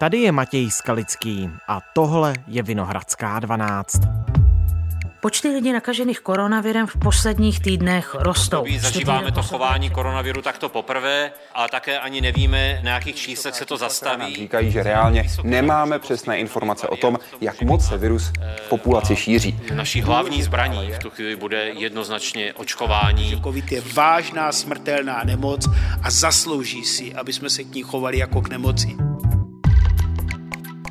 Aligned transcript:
Tady 0.00 0.18
je 0.18 0.32
Matěj 0.32 0.70
Skalický 0.70 1.50
a 1.68 1.80
tohle 1.92 2.34
je 2.46 2.62
Vinohradská 2.62 3.38
12. 3.38 4.00
Počty 5.20 5.48
lidí 5.48 5.72
nakažených 5.72 6.20
koronavirem 6.20 6.86
v 6.86 6.96
posledních 6.96 7.60
týdnech 7.60 8.14
rostou. 8.14 8.64
Zažíváme 8.78 9.32
to 9.32 9.42
chování 9.42 9.90
koronaviru 9.90 10.42
takto 10.42 10.68
poprvé, 10.68 11.32
ale 11.54 11.68
také 11.68 11.98
ani 11.98 12.20
nevíme, 12.20 12.80
na 12.84 12.90
jakých 12.90 13.16
číslech 13.16 13.54
se 13.54 13.64
to 13.64 13.76
zastaví. 13.76 14.34
Říkají, 14.34 14.70
že 14.70 14.82
reálně 14.82 15.24
nemáme 15.42 15.98
přesné 15.98 16.38
informace 16.38 16.88
o 16.88 16.96
tom, 16.96 17.18
jak 17.40 17.62
moc 17.62 17.86
se 17.86 17.98
virus 17.98 18.32
v 18.66 18.68
populaci 18.68 19.16
šíří. 19.16 19.60
Naší 19.74 20.00
hlavní 20.00 20.42
zbraní 20.42 20.92
v 20.92 20.98
tu 20.98 21.10
chvíli 21.10 21.36
bude 21.36 21.68
jednoznačně 21.68 22.52
očkování. 22.52 23.40
Covid 23.42 23.72
je 23.72 23.82
vážná 23.94 24.52
smrtelná 24.52 25.24
nemoc 25.24 25.66
a 26.02 26.10
zaslouží 26.10 26.84
si, 26.84 27.14
aby 27.14 27.32
jsme 27.32 27.50
se 27.50 27.64
k 27.64 27.74
ní 27.74 27.82
chovali 27.82 28.18
jako 28.18 28.40
k 28.40 28.48
nemoci. 28.48 29.09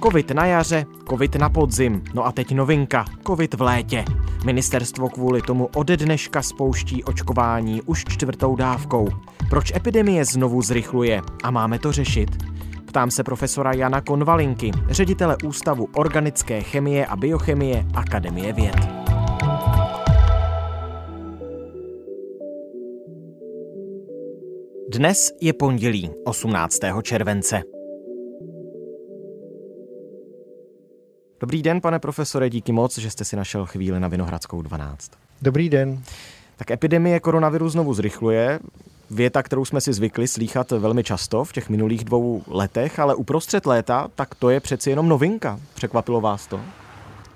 Covid 0.04 0.32
na 0.32 0.46
jaře, 0.46 0.86
covid 1.10 1.36
na 1.36 1.50
podzim, 1.50 2.04
no 2.14 2.26
a 2.26 2.32
teď 2.32 2.52
novinka, 2.52 3.06
covid 3.28 3.54
v 3.54 3.62
létě. 3.62 4.06
Ministerstvo 4.46 5.10
kvůli 5.10 5.42
tomu 5.42 5.70
ode 5.76 5.98
dneška 5.98 6.42
spouští 6.42 7.04
očkování 7.04 7.82
už 7.82 8.06
čtvrtou 8.10 8.56
dávkou. 8.56 9.08
Proč 9.50 9.72
epidemie 9.76 10.26
znovu 10.26 10.62
zrychluje 10.62 11.22
a 11.44 11.52
máme 11.52 11.80
to 11.80 11.92
řešit? 11.92 12.30
Ptám 12.86 13.12
se 13.12 13.24
profesora 13.24 13.74
Jana 13.74 14.02
Konvalinky, 14.02 14.72
ředitele 14.90 15.38
Ústavu 15.46 15.88
organické 15.96 16.62
chemie 16.62 17.06
a 17.06 17.16
biochemie 17.16 17.86
Akademie 17.96 18.54
věd. 18.54 18.76
Dnes 24.90 25.32
je 25.42 25.54
pondělí 25.54 26.12
18. 26.26 26.80
července. 27.02 27.79
Dobrý 31.42 31.62
den, 31.62 31.82
pane 31.82 32.00
profesore, 32.00 32.50
díky 32.50 32.72
moc, 32.72 32.98
že 32.98 33.10
jste 33.12 33.26
si 33.26 33.36
našel 33.36 33.66
chvíli 33.66 34.00
na 34.00 34.08
Vinohradskou 34.08 34.62
12. 34.62 35.12
Dobrý 35.42 35.70
den. 35.70 36.04
Tak 36.58 36.72
epidemie 36.72 37.20
koronaviru 37.20 37.70
znovu 37.70 37.94
zrychluje. 37.94 38.60
Věta, 39.12 39.44
kterou 39.44 39.66
jsme 39.66 39.82
si 39.82 39.94
zvykli 39.94 40.28
slýchat 40.28 40.72
velmi 40.72 41.04
často 41.04 41.44
v 41.44 41.54
těch 41.54 41.70
minulých 41.70 42.04
dvou 42.04 42.44
letech, 42.48 43.00
ale 43.00 43.16
uprostřed 43.16 43.66
léta, 43.66 44.08
tak 44.16 44.36
to 44.36 44.50
je 44.50 44.60
přeci 44.60 44.90
jenom 44.90 45.10
novinka. 45.10 45.60
Překvapilo 45.74 46.22
vás 46.22 46.48
to? 46.48 46.62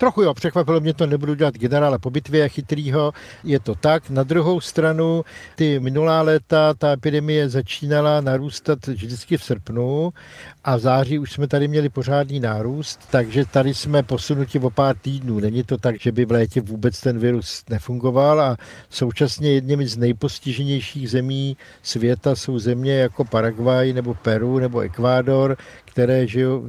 Trochu 0.04 0.22
jo, 0.22 0.34
překvapilo 0.34 0.80
mě 0.80 0.94
to, 0.94 1.08
nebudu 1.08 1.34
dělat 1.34 1.56
generála 1.56 1.98
po 1.98 2.09
bitvě 2.09 2.50
chytrýho, 2.50 3.12
je 3.44 3.59
to 3.59 3.76
tak. 3.76 4.09
Na 4.09 4.23
druhou 4.23 4.62
stranu, 4.62 5.23
ty 5.56 5.80
minulá 5.80 6.22
léta, 6.22 6.73
ta 6.73 6.92
epidemie 6.92 7.50
začínala 7.50 8.22
narůstat 8.22 8.88
vždycky 8.88 9.38
v 9.38 9.44
srpnu 9.44 10.14
a 10.64 10.76
v 10.76 10.80
září 10.80 11.20
už 11.20 11.31
jsme 11.31 11.48
tady 11.48 11.68
měli 11.68 11.90
pořádný 11.90 12.40
nárůst, 12.40 13.00
takže 13.12 13.46
tady 13.46 13.74
jsme 13.74 14.04
posunuti 14.04 14.59
o 14.59 14.70
pár 14.70 14.96
týdnů. 14.98 15.40
Není 15.40 15.64
to 15.64 15.78
tak, 15.78 16.00
že 16.00 16.12
by 16.12 16.26
v 16.26 16.31
létě 16.31 16.62
vůbec 16.62 17.02
ten 17.02 17.20
virus 17.20 17.64
nefungoval 17.70 18.42
a 18.42 18.58
současně 18.90 19.52
jedněmi 19.52 19.88
z 19.88 19.98
nejpostiženějších 19.98 21.09
zemí 21.09 21.58
světa 21.84 22.36
jsou 22.36 22.59
země 22.59 22.94
jako 22.94 23.26
Paraguay 23.26 23.94
nebo 23.94 24.14
Peru 24.14 24.59
nebo 24.59 24.80
Ekvádor, 24.80 25.58
které 25.86 26.28
žijou, 26.28 26.68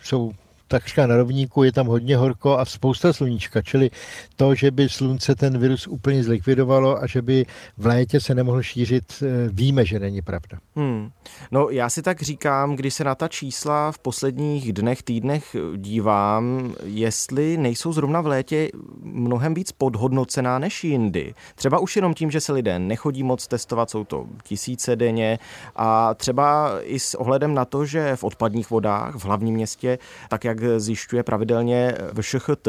jsou 0.00 0.32
takřka 0.72 1.06
na 1.06 1.16
rovníku, 1.16 1.62
je 1.62 1.72
tam 1.72 1.86
hodně 1.86 2.16
horko 2.16 2.58
a 2.58 2.64
spousta 2.64 3.12
sluníčka, 3.12 3.62
čili 3.62 3.90
to, 4.36 4.54
že 4.54 4.70
by 4.70 4.88
slunce 4.88 5.34
ten 5.34 5.58
virus 5.58 5.86
úplně 5.86 6.24
zlikvidovalo 6.24 7.02
a 7.02 7.06
že 7.06 7.22
by 7.22 7.46
v 7.78 7.86
létě 7.86 8.20
se 8.20 8.34
nemohl 8.34 8.62
šířit, 8.62 9.04
eh, 9.22 9.48
víme, 9.52 9.84
že 9.84 9.98
není 9.98 10.22
pravda. 10.22 10.58
Hmm. 10.76 11.10
No 11.50 11.70
já 11.70 11.90
si 11.90 12.02
tak 12.02 12.22
říkám, 12.22 12.76
když 12.76 12.94
se 12.94 13.04
na 13.04 13.14
ta 13.14 13.28
čísla 13.28 13.92
v 13.92 13.98
posledních 13.98 14.72
dnech, 14.72 15.02
týdnech 15.02 15.56
dívám, 15.76 16.74
jestli 16.84 17.56
nejsou 17.56 17.92
zrovna 17.92 18.20
v 18.20 18.26
létě 18.26 18.68
mnohem 19.02 19.54
víc 19.54 19.72
podhodnocená 19.72 20.58
než 20.58 20.84
jindy. 20.84 21.34
Třeba 21.54 21.78
už 21.78 21.96
jenom 21.96 22.14
tím, 22.14 22.30
že 22.30 22.40
se 22.40 22.52
lidé 22.52 22.78
nechodí 22.78 23.22
moc 23.22 23.46
testovat, 23.46 23.90
jsou 23.90 24.04
to 24.04 24.26
tisíce 24.42 24.96
denně 24.96 25.38
a 25.76 26.14
třeba 26.14 26.78
i 26.82 26.98
s 26.98 27.14
ohledem 27.14 27.54
na 27.54 27.64
to, 27.64 27.84
že 27.84 28.16
v 28.16 28.24
odpadních 28.24 28.70
vodách 28.70 29.14
v 29.14 29.24
hlavním 29.24 29.54
městě, 29.54 29.98
tak 30.28 30.44
jak 30.44 30.61
zjišťuje 30.76 31.22
pravidelně 31.22 31.94
VŠHT, 32.12 32.68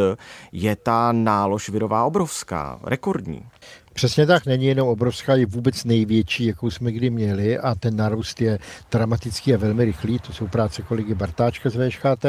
je 0.52 0.76
ta 0.76 1.12
nálož 1.12 1.70
virová 1.70 2.04
obrovská, 2.04 2.80
rekordní. 2.84 3.46
Přesně 3.94 4.26
tak, 4.26 4.46
není 4.46 4.66
jenom 4.66 4.88
obrovská, 4.88 5.36
je 5.36 5.46
vůbec 5.46 5.84
největší, 5.84 6.46
jakou 6.46 6.70
jsme 6.70 6.92
kdy 6.92 7.10
měli 7.10 7.58
a 7.58 7.76
ten 7.76 7.96
narůst 7.96 8.42
je 8.42 8.60
dramatický 8.92 9.54
a 9.54 9.58
velmi 9.58 9.86
rychlý. 9.86 10.20
To 10.20 10.34
jsou 10.34 10.48
práce 10.48 10.82
kolegy 10.82 11.16
Bartáčka 11.16 11.70
z 11.70 11.76
VŠHT 11.76 12.26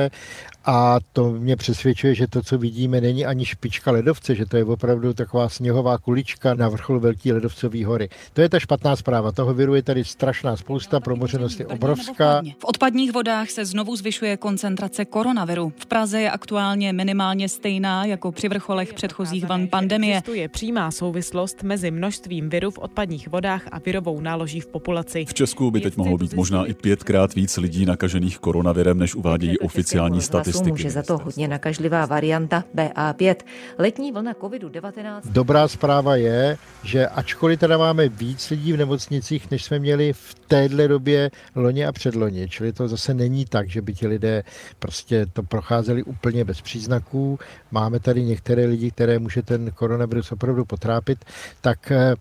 a 0.64 0.98
to 1.12 1.30
mě 1.30 1.56
přesvědčuje, 1.56 2.14
že 2.14 2.26
to, 2.26 2.42
co 2.42 2.58
vidíme, 2.58 3.00
není 3.00 3.26
ani 3.26 3.44
špička 3.44 3.90
ledovce, 3.90 4.34
že 4.34 4.46
to 4.46 4.56
je 4.56 4.64
opravdu 4.64 5.14
taková 5.14 5.48
sněhová 5.48 5.98
kulička 5.98 6.54
na 6.54 6.68
vrcholu 6.68 7.00
Velký 7.00 7.32
ledovcové 7.32 7.84
hory. 7.84 8.08
To 8.32 8.40
je 8.40 8.48
ta 8.48 8.58
špatná 8.58 8.96
zpráva. 8.96 9.32
Toho 9.32 9.54
viru 9.54 9.74
je 9.74 9.82
tady 9.82 10.04
strašná 10.04 10.56
spousta, 10.56 11.00
promořenost 11.00 11.60
je 11.60 11.66
obrovská. 11.66 12.42
V 12.58 12.64
odpadních 12.64 13.12
vodách 13.12 13.50
se 13.50 13.64
znovu 13.64 13.96
zvyšuje 13.96 14.36
koncentrace 14.36 15.04
koronaviru. 15.04 15.72
V 15.76 15.86
Praze 15.86 16.20
je 16.20 16.30
aktuálně 16.30 16.92
minimálně 16.92 17.48
stejná 17.48 18.04
jako 18.04 18.32
při 18.32 18.48
vrcholech 18.48 18.94
předchozích 18.94 19.46
van 19.46 19.66
pandemie. 19.68 20.16
Existuje 20.16 20.48
přímá 20.48 20.90
souvislost 20.90 21.53
mezi 21.62 21.90
množstvím 21.90 22.50
viru 22.50 22.70
v 22.70 22.78
odpadních 22.78 23.28
vodách 23.28 23.62
a 23.72 23.78
virovou 23.78 24.20
náloží 24.20 24.60
v 24.60 24.66
populaci. 24.66 25.24
V 25.24 25.34
Česku 25.34 25.70
by 25.70 25.80
teď 25.80 25.96
mohlo 25.96 26.18
být 26.18 26.34
možná 26.34 26.66
i 26.66 26.74
pětkrát 26.74 27.34
víc 27.34 27.56
lidí 27.56 27.86
nakažených 27.86 28.38
koronavirem, 28.38 28.98
než 28.98 29.14
uvádějí 29.14 29.58
oficiální 29.58 30.20
statistiky 30.20 30.54
statistiky. 30.54 30.70
Může 30.70 30.90
za 30.90 31.02
to 31.02 31.18
hodně 31.18 31.48
nakažlivá 31.48 32.06
varianta 32.06 32.64
BA5. 32.74 33.36
Letní 33.78 34.12
vlna 34.12 34.32
COVID-19. 34.32 35.20
Dobrá 35.24 35.68
zpráva 35.68 36.16
je, 36.16 36.56
že 36.82 37.06
ačkoliv 37.06 37.60
teda 37.60 37.78
máme 37.78 38.08
víc 38.08 38.50
lidí 38.50 38.72
v 38.72 38.76
nemocnicích, 38.76 39.50
než 39.50 39.64
jsme 39.64 39.78
měli 39.78 40.12
v 40.12 40.34
téhle 40.34 40.88
době 40.88 41.30
loni 41.54 41.86
a 41.86 41.92
předloni, 41.92 42.48
čili 42.48 42.72
to 42.72 42.88
zase 42.88 43.14
není 43.14 43.44
tak, 43.44 43.68
že 43.68 43.82
by 43.82 43.94
ti 43.94 44.06
lidé 44.06 44.42
prostě 44.78 45.26
to 45.26 45.42
procházeli 45.42 46.02
úplně 46.02 46.44
bez 46.44 46.60
příznaků. 46.60 47.38
Máme 47.70 48.00
tady 48.00 48.24
některé 48.24 48.64
lidi, 48.64 48.90
které 48.90 49.18
může 49.18 49.42
ten 49.42 49.70
koronavirus 49.70 50.32
opravdu 50.32 50.64
potrápit, 50.64 51.24
tak 51.60 51.90
eh, 51.90 52.14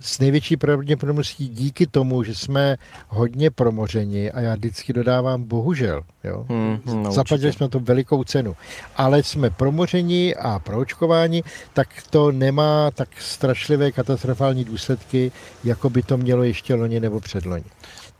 s 0.00 0.18
největší 0.18 0.56
pravděpodobností 0.56 1.48
díky 1.48 1.86
tomu, 1.86 2.22
že 2.22 2.34
jsme 2.34 2.76
hodně 3.08 3.50
promořeni 3.50 4.30
a 4.30 4.40
já 4.40 4.54
vždycky 4.54 4.92
dodávám 4.92 5.44
bohužel, 5.44 6.02
jo. 6.24 6.46
Hmm, 6.48 6.78
no, 6.86 7.12
Zaplatili 7.12 7.52
jsme 7.52 7.68
to 7.68 7.80
velikou 7.80 8.24
cenu. 8.24 8.56
Ale 8.96 9.22
jsme 9.22 9.50
promořeni 9.50 10.34
a 10.34 10.58
proočkováni, 10.58 11.42
tak 11.72 11.88
to 12.10 12.32
nemá 12.32 12.90
tak 12.90 13.08
strašlivé 13.18 13.92
katastrofální 13.92 14.64
důsledky, 14.64 15.32
jako 15.64 15.90
by 15.90 16.02
to 16.02 16.16
mělo 16.16 16.42
ještě 16.42 16.74
loni 16.74 17.00
nebo 17.00 17.20
předloni. 17.20 17.64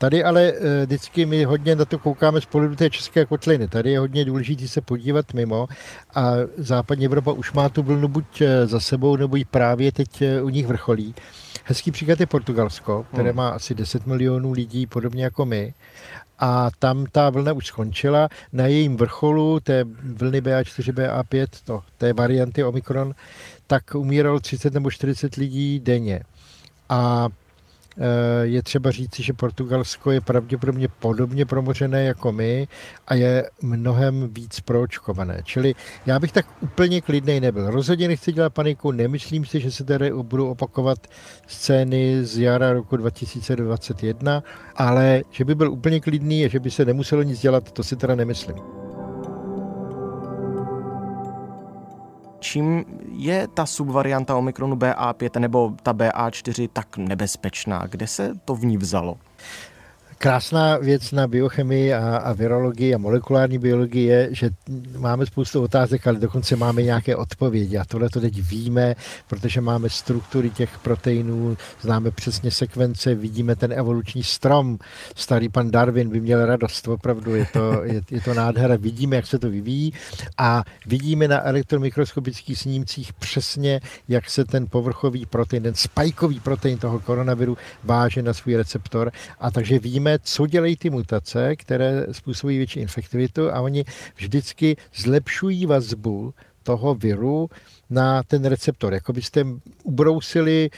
Tady 0.01 0.23
ale 0.23 0.53
eh, 0.53 0.85
vždycky 0.85 1.25
my 1.25 1.43
hodně 1.43 1.75
na 1.75 1.85
to 1.85 1.99
koukáme 1.99 2.41
z 2.41 2.45
pohledu 2.45 2.75
té 2.75 2.89
české 2.89 3.25
kotliny. 3.25 3.67
Tady 3.67 3.91
je 3.91 3.99
hodně 3.99 4.25
důležité 4.25 4.67
se 4.67 4.81
podívat 4.81 5.33
mimo 5.33 5.67
a 6.15 6.33
západní 6.57 7.05
Evropa 7.05 7.31
už 7.31 7.51
má 7.51 7.69
tu 7.69 7.83
vlnu 7.83 8.07
buď 8.07 8.41
eh, 8.41 8.67
za 8.67 8.79
sebou, 8.79 9.15
nebo 9.15 9.35
ji 9.35 9.45
právě 9.45 9.91
teď 9.91 10.21
eh, 10.21 10.41
u 10.41 10.49
nich 10.49 10.67
vrcholí. 10.67 11.15
Hezký 11.63 11.91
příklad 11.91 12.19
je 12.19 12.25
Portugalsko, 12.25 13.05
které 13.13 13.29
hmm. 13.29 13.37
má 13.37 13.49
asi 13.49 13.75
10 13.75 14.07
milionů 14.07 14.51
lidí, 14.51 14.87
podobně 14.87 15.23
jako 15.23 15.45
my. 15.45 15.73
A 16.39 16.69
tam 16.79 17.05
ta 17.11 17.29
vlna 17.29 17.53
už 17.53 17.67
skončila. 17.67 18.29
Na 18.53 18.67
jejím 18.67 18.97
vrcholu 18.97 19.59
té 19.59 19.83
vlny 20.03 20.41
BA4, 20.41 20.93
BA5, 20.93 21.47
to, 21.63 21.81
té 21.97 22.13
varianty 22.13 22.63
Omikron, 22.63 23.15
tak 23.67 23.95
umíralo 23.95 24.39
30 24.39 24.73
nebo 24.73 24.91
40 24.91 25.35
lidí 25.35 25.79
denně. 25.79 26.23
A 26.89 27.29
je 28.41 28.63
třeba 28.63 28.91
říci, 28.91 29.23
že 29.23 29.33
Portugalsko 29.33 30.11
je 30.11 30.21
pravděpodobně 30.21 30.87
podobně 30.87 31.45
promořené 31.45 32.03
jako 32.03 32.31
my 32.31 32.67
a 33.07 33.15
je 33.15 33.49
mnohem 33.61 34.29
víc 34.33 34.59
proočkované. 34.59 35.41
Čili 35.43 35.75
já 36.05 36.19
bych 36.19 36.31
tak 36.31 36.45
úplně 36.61 37.01
klidnej 37.01 37.39
nebyl. 37.39 37.69
Rozhodně 37.69 38.07
nechci 38.07 38.31
dělat 38.31 38.53
paniku, 38.53 38.91
nemyslím 38.91 39.45
si, 39.45 39.59
že 39.59 39.71
se 39.71 39.83
tady 39.83 40.11
budou 40.11 40.49
opakovat 40.49 41.07
scény 41.47 42.25
z 42.25 42.37
jara 42.39 42.73
roku 42.73 42.97
2021, 42.97 44.43
ale 44.75 45.23
že 45.31 45.45
by 45.45 45.55
byl 45.55 45.71
úplně 45.71 45.99
klidný 45.99 46.45
a 46.45 46.47
že 46.47 46.59
by 46.59 46.71
se 46.71 46.85
nemuselo 46.85 47.23
nic 47.23 47.39
dělat, 47.39 47.71
to 47.71 47.83
si 47.83 47.95
teda 47.95 48.15
nemyslím. 48.15 48.78
Čím 52.49 52.85
je 53.13 53.47
ta 53.47 53.65
subvarianta 53.65 54.37
Omikronu 54.37 54.75
BA5 54.75 55.39
nebo 55.39 55.73
ta 55.83 55.93
BA4 55.93 56.69
tak 56.73 56.97
nebezpečná? 56.97 57.85
Kde 57.89 58.07
se 58.07 58.33
to 58.45 58.55
v 58.55 58.65
ní 58.65 58.77
vzalo? 58.77 59.17
Krásná 60.21 60.77
věc 60.77 61.11
na 61.11 61.27
biochemii 61.27 61.93
a, 61.93 62.17
a 62.17 62.33
virologii 62.33 62.95
a 62.95 62.97
molekulární 62.97 63.57
biologii 63.57 64.05
je, 64.05 64.29
že 64.31 64.49
máme 64.97 65.25
spoustu 65.25 65.63
otázek, 65.63 66.07
ale 66.07 66.19
dokonce 66.19 66.55
máme 66.55 66.81
nějaké 66.81 67.15
odpovědi. 67.15 67.77
A 67.77 67.85
tohle 67.85 68.09
to 68.09 68.21
teď 68.21 68.41
víme, 68.41 68.95
protože 69.27 69.61
máme 69.61 69.89
struktury 69.89 70.49
těch 70.49 70.79
proteinů, 70.79 71.57
známe 71.81 72.11
přesně 72.11 72.51
sekvence, 72.51 73.15
vidíme 73.15 73.55
ten 73.55 73.71
evoluční 73.73 74.23
strom. 74.23 74.77
Starý 75.15 75.49
pan 75.49 75.71
Darwin 75.71 76.09
by 76.09 76.19
měl 76.21 76.45
radost, 76.45 76.87
opravdu 76.87 77.35
je 77.35 77.45
to, 77.53 77.83
je, 77.83 78.01
je 78.11 78.21
to 78.21 78.33
nádhera. 78.33 78.75
Vidíme, 78.75 79.15
jak 79.15 79.27
se 79.27 79.39
to 79.39 79.49
vyvíjí 79.49 79.93
a 80.37 80.63
vidíme 80.85 81.27
na 81.27 81.47
elektromikroskopických 81.47 82.59
snímcích 82.59 83.13
přesně, 83.13 83.79
jak 84.07 84.29
se 84.29 84.45
ten 84.45 84.67
povrchový 84.69 85.25
protein, 85.25 85.63
ten 85.63 85.75
spajkový 85.75 86.39
protein 86.39 86.77
toho 86.77 86.99
koronaviru 86.99 87.57
váže 87.83 88.21
na 88.21 88.33
svůj 88.33 88.55
receptor. 88.55 89.11
A 89.39 89.51
takže 89.51 89.79
víme, 89.79 90.08
co 90.23 90.47
dělají 90.47 90.75
ty 90.75 90.89
mutace, 90.89 91.55
které 91.55 92.05
způsobují 92.11 92.57
větší 92.57 92.79
infektivitu 92.79 93.51
a 93.51 93.61
oni 93.61 93.85
vždycky 94.15 94.77
zlepšují 94.95 95.65
vazbu 95.65 96.33
toho 96.63 96.95
viru 96.95 97.49
na 97.89 98.23
ten 98.23 98.45
receptor. 98.45 98.93
Jako 98.93 99.13
byste 99.13 99.45
ubrousili 99.83 100.69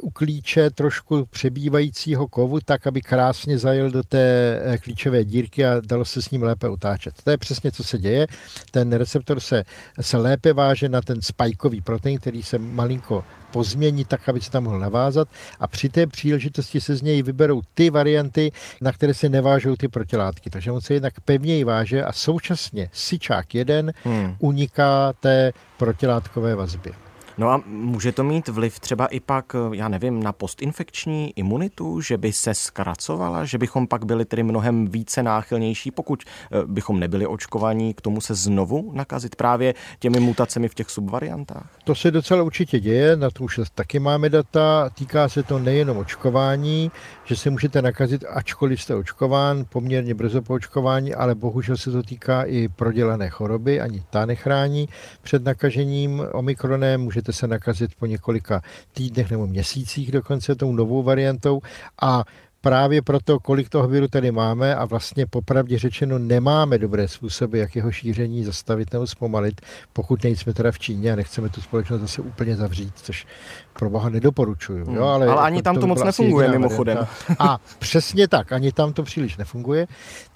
u 0.00 0.10
klíče 0.10 0.70
trošku 0.70 1.26
přebývajícího 1.26 2.28
kovu, 2.28 2.60
tak, 2.64 2.86
aby 2.86 3.00
krásně 3.00 3.58
zajel 3.58 3.90
do 3.90 4.02
té 4.02 4.58
eh, 4.64 4.78
klíčové 4.78 5.24
dírky 5.24 5.66
a 5.66 5.80
dalo 5.86 6.04
se 6.04 6.22
s 6.22 6.30
ním 6.30 6.42
lépe 6.42 6.68
utáčet. 6.68 7.14
To 7.24 7.30
je 7.30 7.38
přesně, 7.38 7.72
co 7.72 7.84
se 7.84 7.98
děje. 7.98 8.26
Ten 8.70 8.92
receptor 8.92 9.40
se, 9.40 9.64
se 10.00 10.16
lépe 10.16 10.52
váže 10.52 10.88
na 10.88 11.00
ten 11.00 11.22
spajkový 11.22 11.80
protein, 11.80 12.18
který 12.18 12.42
se 12.42 12.58
malinko 12.58 13.24
pozměnit 13.52 14.08
tak, 14.08 14.28
aby 14.28 14.40
se 14.40 14.50
tam 14.50 14.64
mohl 14.64 14.78
navázat 14.78 15.28
a 15.60 15.66
při 15.66 15.88
té 15.88 16.06
příležitosti 16.06 16.80
se 16.80 16.96
z 16.96 17.02
něj 17.02 17.22
vyberou 17.22 17.62
ty 17.74 17.90
varianty, 17.90 18.52
na 18.80 18.92
které 18.92 19.14
se 19.14 19.28
nevážou 19.28 19.76
ty 19.76 19.88
protilátky. 19.88 20.50
Takže 20.50 20.72
on 20.72 20.80
se 20.80 20.94
jednak 20.94 21.20
pevněji 21.20 21.64
váže 21.64 22.04
a 22.04 22.12
současně 22.12 22.90
sičák 22.92 23.54
jeden 23.54 23.92
hmm. 24.04 24.36
uniká 24.38 25.12
té 25.12 25.52
protilátkové 25.76 26.54
vazbě. 26.54 27.09
No 27.38 27.50
a 27.50 27.62
může 27.66 28.12
to 28.12 28.24
mít 28.24 28.48
vliv 28.48 28.80
třeba 28.80 29.06
i 29.06 29.20
pak, 29.20 29.56
já 29.72 29.88
nevím, 29.88 30.22
na 30.22 30.32
postinfekční 30.32 31.32
imunitu, 31.36 32.00
že 32.00 32.18
by 32.18 32.32
se 32.32 32.54
zkracovala, 32.54 33.44
že 33.44 33.58
bychom 33.58 33.86
pak 33.86 34.04
byli 34.04 34.24
tedy 34.24 34.42
mnohem 34.42 34.86
více 34.86 35.22
náchylnější, 35.22 35.90
pokud 35.90 36.24
eh, 36.24 36.62
bychom 36.66 37.00
nebyli 37.00 37.26
očkovaní, 37.26 37.94
k 37.94 38.00
tomu 38.00 38.20
se 38.20 38.34
znovu 38.34 38.92
nakazit 38.94 39.36
právě 39.36 39.74
těmi 39.98 40.20
mutacemi 40.20 40.68
v 40.68 40.74
těch 40.74 40.90
subvariantách? 40.90 41.70
To 41.84 41.94
se 41.94 42.10
docela 42.10 42.42
určitě 42.42 42.80
děje, 42.80 43.16
na 43.16 43.30
to 43.30 43.44
už 43.44 43.60
taky 43.74 43.98
máme 43.98 44.28
data. 44.28 44.90
Týká 44.94 45.28
se 45.28 45.42
to 45.42 45.58
nejenom 45.58 45.96
očkování, 45.98 46.90
že 47.24 47.36
se 47.36 47.50
můžete 47.50 47.82
nakazit, 47.82 48.24
ačkoliv 48.28 48.82
jste 48.82 48.94
očkován, 48.94 49.64
poměrně 49.68 50.14
brzo 50.14 50.42
po 50.42 50.54
očkování, 50.54 51.14
ale 51.14 51.34
bohužel 51.34 51.76
se 51.76 51.90
to 51.90 52.02
týká 52.02 52.42
i 52.42 52.68
prodělané 52.68 53.28
choroby, 53.28 53.80
ani 53.80 54.02
ta 54.10 54.26
nechrání 54.26 54.88
před 55.22 55.44
nakažením 55.44 56.22
omikronem, 56.32 57.06
můžete 57.20 57.32
se 57.32 57.46
nakazit 57.46 57.94
po 57.94 58.06
několika 58.06 58.62
týdnech 58.92 59.30
nebo 59.30 59.46
měsících 59.46 60.12
dokonce 60.12 60.54
tou 60.54 60.72
novou 60.72 61.02
variantou 61.02 61.60
a 62.02 62.24
právě 62.60 63.02
proto, 63.02 63.40
kolik 63.40 63.68
toho 63.68 63.88
viru 63.88 64.08
tady 64.08 64.32
máme 64.32 64.74
a 64.74 64.84
vlastně 64.84 65.26
popravdě 65.26 65.78
řečeno 65.78 66.18
nemáme 66.18 66.78
dobré 66.78 67.08
způsoby, 67.08 67.60
jak 67.60 67.76
jeho 67.76 67.92
šíření 67.92 68.44
zastavit 68.44 68.92
nebo 68.92 69.06
zpomalit, 69.06 69.60
pokud 69.92 70.24
nejsme 70.24 70.54
teda 70.54 70.72
v 70.72 70.78
Číně 70.78 71.12
a 71.12 71.16
nechceme 71.16 71.48
tu 71.48 71.60
společnost 71.60 72.00
zase 72.00 72.22
úplně 72.22 72.56
zavřít, 72.56 72.92
což 72.96 73.26
pro 73.72 73.90
boha 73.90 74.08
nedoporučuju. 74.08 74.94
Jo, 74.94 75.04
ale, 75.04 75.26
ale 75.26 75.42
ani 75.42 75.62
tam 75.62 75.74
to, 75.74 75.80
to 75.80 75.86
moc 75.86 76.04
nefunguje 76.04 76.48
mimochodem. 76.48 76.96
Varianta. 76.96 77.44
A 77.44 77.60
přesně 77.78 78.28
tak, 78.28 78.52
ani 78.52 78.72
tam 78.72 78.92
to 78.92 79.02
příliš 79.02 79.36
nefunguje 79.36 79.86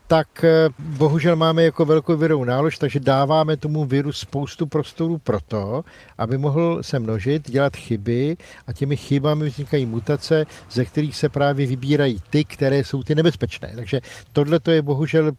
tak 0.07 0.45
eh, 0.45 0.69
bohužel 0.79 1.37
máme 1.37 1.63
jako 1.63 1.85
velkou 1.85 2.17
virovou 2.17 2.45
nálož, 2.45 2.79
takže 2.79 3.01
dáváme 3.01 3.57
tomu 3.57 3.85
viru 3.85 4.13
spoustu 4.13 4.67
prostoru 4.67 5.19
pro 5.19 5.41
to, 5.41 5.85
aby 6.19 6.39
mohl 6.39 6.83
se 6.83 6.99
množit, 6.99 7.51
dělat 7.51 7.77
chyby 7.77 8.37
a 8.67 8.73
těmi 8.73 8.97
chybami 8.97 9.49
vznikají 9.49 9.87
mutace, 9.87 10.45
ze 10.71 10.85
kterých 10.85 11.17
se 11.17 11.29
právě 11.29 11.67
vybírají 11.67 12.21
ty, 12.31 12.45
které 12.45 12.85
jsou 12.85 13.03
ty 13.03 13.15
nebezpečné. 13.15 13.73
Takže 13.77 14.01
tohle 14.33 14.61
to 14.61 14.71
je 14.71 14.83
bohužel 14.83 15.33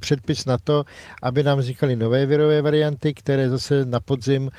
předpis 0.00 0.44
na 0.44 0.58
to, 0.58 0.84
aby 1.22 1.42
nám 1.42 1.58
vznikaly 1.58 1.96
nové 1.96 2.26
virové 2.26 2.62
varianty, 2.62 3.14
které 3.14 3.50
zase 3.50 3.84
na 3.84 4.00
podzim 4.00 4.50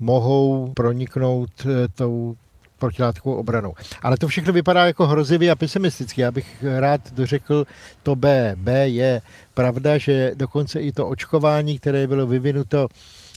mohou 0.00 0.72
proniknout 0.74 1.50
eh, 1.66 1.88
tou 1.94 2.36
protilátkovou 2.82 3.36
obranou. 3.36 3.74
Ale 4.02 4.16
to 4.16 4.28
všechno 4.28 4.52
vypadá 4.52 4.86
jako 4.86 5.06
hrozivě 5.06 5.50
a 5.50 5.54
pesimisticky. 5.54 6.20
Já 6.20 6.30
bych 6.30 6.64
rád 6.78 7.12
dořekl 7.12 7.66
to 8.02 8.16
B. 8.16 8.54
B 8.58 8.88
je 8.88 9.22
pravda, 9.54 9.98
že 9.98 10.32
dokonce 10.34 10.80
i 10.80 10.92
to 10.92 11.08
očkování, 11.08 11.78
které 11.78 12.06
bylo 12.06 12.26
vyvinuto 12.26 12.88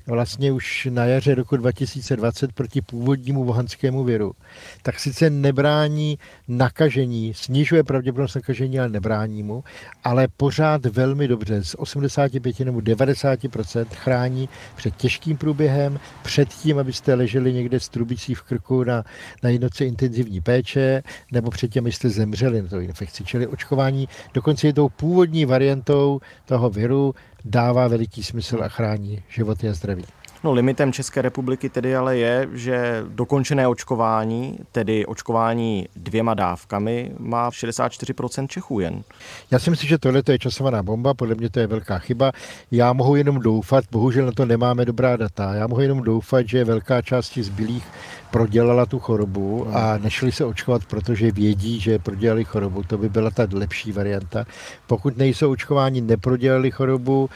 vlastně 0.08 0.52
už 0.52 0.88
na 0.92 1.06
jaře 1.06 1.36
roku 1.36 1.58
2020 1.58 2.54
proti 2.54 2.82
původnímu 2.82 3.44
vohanskému 3.44 4.04
viru, 4.04 4.34
tak 4.82 5.00
sice 5.00 5.30
nebrání 5.30 6.20
nakažení, 6.48 7.34
snižuje 7.34 7.84
pravděpodobnost 7.84 8.36
nakažení, 8.36 8.80
ale 8.80 8.90
nebrání 8.90 9.44
mu, 9.44 9.64
ale 10.04 10.28
pořád 10.38 10.86
velmi 10.86 11.28
dobře, 11.28 11.64
z 11.64 11.76
85 11.78 12.60
nebo 12.60 12.80
90% 12.80 13.86
chrání 13.94 14.50
před 14.76 14.96
těžkým 14.96 15.38
průběhem, 15.38 16.00
před 16.24 16.50
tím, 16.50 16.80
abyste 16.80 17.14
leželi 17.14 17.54
někde 17.54 17.80
s 17.80 17.90
trubicí 17.90 18.34
v 18.34 18.42
krku 18.42 18.84
na, 18.84 19.04
na 19.44 19.50
jednotce 19.50 19.86
intenzivní 19.86 20.42
péče, 20.42 21.04
nebo 21.32 21.52
před 21.52 21.72
tím, 21.72 21.84
abyste 21.84 22.10
zemřeli 22.10 22.62
na 22.62 22.68
to 22.68 22.80
infekci. 22.80 23.24
Čili 23.24 23.48
očkování 23.48 24.10
dokonce 24.34 24.68
je 24.68 24.74
tou 24.74 24.90
původní 24.90 25.46
variantou 25.46 26.20
toho 26.46 26.70
viru, 26.70 27.16
dává 27.46 27.88
veliký 27.88 28.24
smysl 28.24 28.64
a 28.64 28.70
chrání 28.70 29.24
životy 29.30 29.70
a 29.70 29.74
zdraví. 29.74 30.04
No 30.46 30.52
limitem 30.52 30.94
České 30.94 31.22
republiky 31.22 31.70
tedy 31.70 31.96
ale 31.96 32.18
je, 32.18 32.50
že 32.54 33.04
dokončené 33.08 33.68
očkování, 33.68 34.60
tedy 34.72 35.06
očkování 35.06 35.88
dvěma 35.96 36.34
dávkami, 36.34 37.12
má 37.20 37.50
64% 37.50 38.48
Čechů 38.48 38.80
jen. 38.80 39.04
Já 39.52 39.60
si 39.60 39.70
myslím, 39.70 39.90
že 39.90 39.98
tohle 39.98 40.24
je 40.30 40.40
časovaná 40.40 40.84
bomba, 40.84 41.14
podle 41.14 41.36
mě 41.36 41.50
to 41.50 41.60
je 41.60 41.68
velká 41.68 41.98
chyba. 42.00 42.32
Já 42.72 42.94
mohu 42.94 43.16
jenom 43.16 43.40
doufat, 43.40 43.86
bohužel 43.92 44.26
na 44.26 44.32
to 44.32 44.46
nemáme 44.46 44.86
dobrá 44.86 45.18
data, 45.18 45.54
já 45.54 45.68
mohu 45.68 45.82
jenom 45.82 46.02
doufat, 46.02 46.48
že 46.48 46.64
velká 46.64 47.02
část 47.02 47.38
zbylých 47.38 47.88
prodělala 48.32 48.86
tu 48.86 49.00
chorobu 49.00 49.68
a 49.74 49.98
nešli 49.98 50.32
se 50.32 50.46
očkovat, 50.46 50.86
protože 50.86 51.32
vědí, 51.32 51.80
že 51.80 52.00
prodělali 52.00 52.44
chorobu. 52.44 52.84
To 52.84 52.98
by 52.98 53.10
byla 53.10 53.30
ta 53.30 53.48
lepší 53.54 53.92
varianta. 53.92 54.46
Pokud 54.88 55.18
nejsou 55.18 55.52
očkováni, 55.52 56.02
neprodělali 56.02 56.72
chorobu, 56.72 57.30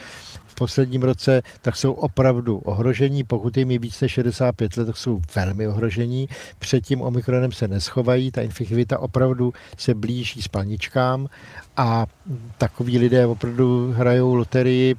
posledním 0.60 1.02
roce, 1.02 1.42
tak 1.62 1.76
jsou 1.76 1.92
opravdu 1.92 2.58
ohrožení. 2.58 3.24
Pokud 3.24 3.56
jim 3.56 3.70
je 3.70 3.78
více 3.78 4.04
než 4.04 4.12
65 4.12 4.76
let, 4.76 4.84
tak 4.84 4.96
jsou 4.96 5.20
velmi 5.34 5.68
ohrožení. 5.68 6.28
Před 6.58 6.80
tím 6.80 7.00
omikronem 7.00 7.52
se 7.52 7.68
neschovají, 7.68 8.30
ta 8.30 8.42
infektivita 8.42 8.98
opravdu 8.98 9.52
se 9.78 9.94
blíží 9.94 10.42
spalničkám 10.42 11.28
a 11.80 12.06
takoví 12.58 12.98
lidé 12.98 13.26
opravdu 13.26 13.92
hrajou 13.96 14.34
loterii 14.34 14.94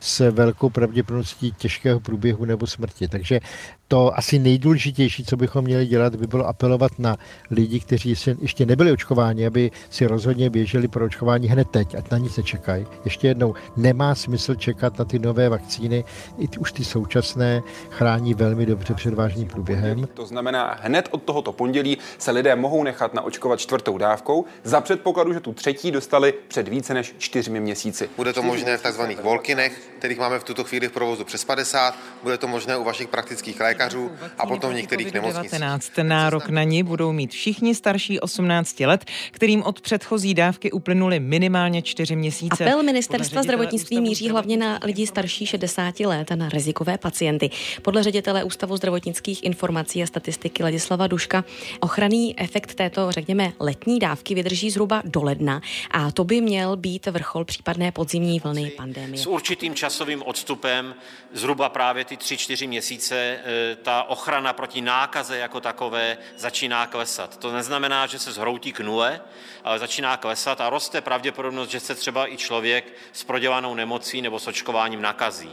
s 0.00 0.30
velkou 0.30 0.70
pravděpodobností 0.70 1.52
těžkého 1.52 2.00
průběhu 2.00 2.44
nebo 2.44 2.66
smrti. 2.66 3.08
Takže 3.08 3.40
to 3.88 4.18
asi 4.18 4.38
nejdůležitější, 4.38 5.24
co 5.24 5.36
bychom 5.36 5.64
měli 5.64 5.86
dělat, 5.86 6.16
by 6.16 6.26
bylo 6.26 6.46
apelovat 6.46 6.98
na 6.98 7.16
lidi, 7.50 7.80
kteří 7.80 8.14
ještě 8.40 8.66
nebyli 8.66 8.92
očkováni, 8.92 9.46
aby 9.46 9.70
si 9.90 10.06
rozhodně 10.06 10.50
běželi 10.50 10.88
pro 10.88 11.04
očkování 11.04 11.48
hned 11.48 11.68
teď, 11.70 11.94
ať 11.94 12.10
na 12.10 12.18
nic 12.18 12.36
nečekají. 12.36 12.86
Ještě 13.04 13.28
jednou, 13.28 13.54
nemá 13.76 14.14
smysl 14.14 14.54
čekat 14.54 14.98
na 14.98 15.04
ty 15.04 15.18
nové 15.18 15.48
vakcíny, 15.48 16.04
i 16.38 16.48
ty, 16.48 16.58
už 16.58 16.72
ty 16.72 16.84
současné 16.84 17.62
chrání 17.90 18.34
velmi 18.34 18.66
dobře 18.66 18.94
před 18.94 19.14
vážným 19.14 19.48
průběhem. 19.48 20.08
To 20.14 20.26
znamená, 20.26 20.76
hned 20.82 21.08
od 21.10 21.22
tohoto 21.22 21.52
pondělí 21.52 21.98
se 22.18 22.30
lidé 22.30 22.56
mohou 22.56 22.84
nechat 22.84 23.14
naočkovat 23.14 23.60
čtvrtou 23.60 23.98
dávkou 23.98 24.44
za 24.64 24.80
předpokladu, 24.80 25.32
že 25.32 25.40
tu 25.40 25.52
třetí 25.52 25.90
dostali 25.90 26.25
před 26.32 26.68
více 26.68 26.94
než 26.94 27.14
čtyřmi 27.18 27.60
měsíci. 27.60 28.10
Bude 28.16 28.32
to 28.32 28.42
možné 28.42 28.78
v 28.78 28.82
tzv. 28.82 29.02
volkinech, 29.22 29.90
kterých 29.98 30.18
máme 30.18 30.38
v 30.38 30.44
tuto 30.44 30.64
chvíli 30.64 30.88
v 30.88 30.92
provozu 30.92 31.24
přes 31.24 31.44
50, 31.44 31.98
bude 32.22 32.38
to 32.38 32.48
možné 32.48 32.76
u 32.76 32.84
vašich 32.84 33.08
praktických 33.08 33.60
lékařů 33.60 33.76
lékařů 33.76 34.10
a 34.38 34.46
potom 34.46 34.70
v 34.70 34.74
některých 34.74 35.12
nemocnicích. 35.12 35.60
Nárok 36.02 36.48
na 36.48 36.62
ní 36.62 36.82
budou 36.82 37.12
mít 37.12 37.30
všichni 37.30 37.74
starší 37.74 38.20
18 38.20 38.80
let, 38.80 39.04
kterým 39.30 39.62
od 39.62 39.80
předchozí 39.80 40.34
dávky 40.34 40.72
uplynuly 40.72 41.20
minimálně 41.20 41.82
4 41.82 42.16
měsíce. 42.16 42.64
Apel 42.64 42.82
ministerstva 42.82 43.42
zdravotnictví 43.42 44.00
míří 44.00 44.28
hlavně 44.28 44.56
na 44.56 44.78
lidi 44.82 45.06
starší 45.06 45.46
60 45.46 46.00
let 46.00 46.32
a 46.32 46.36
na 46.36 46.48
rizikové 46.48 46.98
pacienty. 46.98 47.50
Podle 47.82 48.02
ředitele 48.02 48.44
Ústavu 48.44 48.76
zdravotnických 48.76 49.44
informací 49.44 50.02
a 50.02 50.06
statistiky 50.06 50.62
Ladislava 50.62 51.06
Duška 51.06 51.44
ochranný 51.80 52.40
efekt 52.40 52.74
této, 52.74 53.12
řekněme, 53.12 53.52
letní 53.60 53.98
dávky 53.98 54.34
vydrží 54.34 54.70
zhruba 54.70 55.02
do 55.04 55.22
ledna 55.22 55.60
a 55.90 56.12
to 56.16 56.24
by 56.24 56.40
měl 56.40 56.76
být 56.76 57.06
vrchol 57.06 57.44
případné 57.44 57.92
podzimní 57.92 58.40
vlny 58.40 58.70
pandemie. 58.70 59.22
S 59.22 59.26
určitým 59.26 59.74
časovým 59.74 60.22
odstupem 60.22 60.94
zhruba 61.32 61.68
právě 61.68 62.04
ty 62.04 62.16
3-4 62.16 62.68
měsíce 62.68 63.38
že 63.46 63.76
ta 63.82 64.02
ochrana 64.02 64.52
proti 64.52 64.80
nákaze 64.80 65.38
jako 65.38 65.60
takové 65.60 66.18
začíná 66.36 66.86
klesat. 66.86 67.36
To 67.36 67.52
neznamená, 67.52 68.06
že 68.06 68.18
se 68.18 68.32
zhroutí 68.32 68.72
k 68.72 68.80
nule, 68.80 69.20
ale 69.64 69.78
začíná 69.78 70.16
klesat 70.16 70.60
a 70.60 70.70
roste 70.70 71.00
pravděpodobnost, 71.00 71.70
že 71.70 71.80
se 71.80 71.94
třeba 71.94 72.32
i 72.32 72.36
člověk 72.36 72.84
s 73.12 73.24
prodělanou 73.24 73.74
nemocí 73.74 74.22
nebo 74.22 74.38
s 74.38 74.46
očkováním 74.46 75.02
nakazí. 75.02 75.50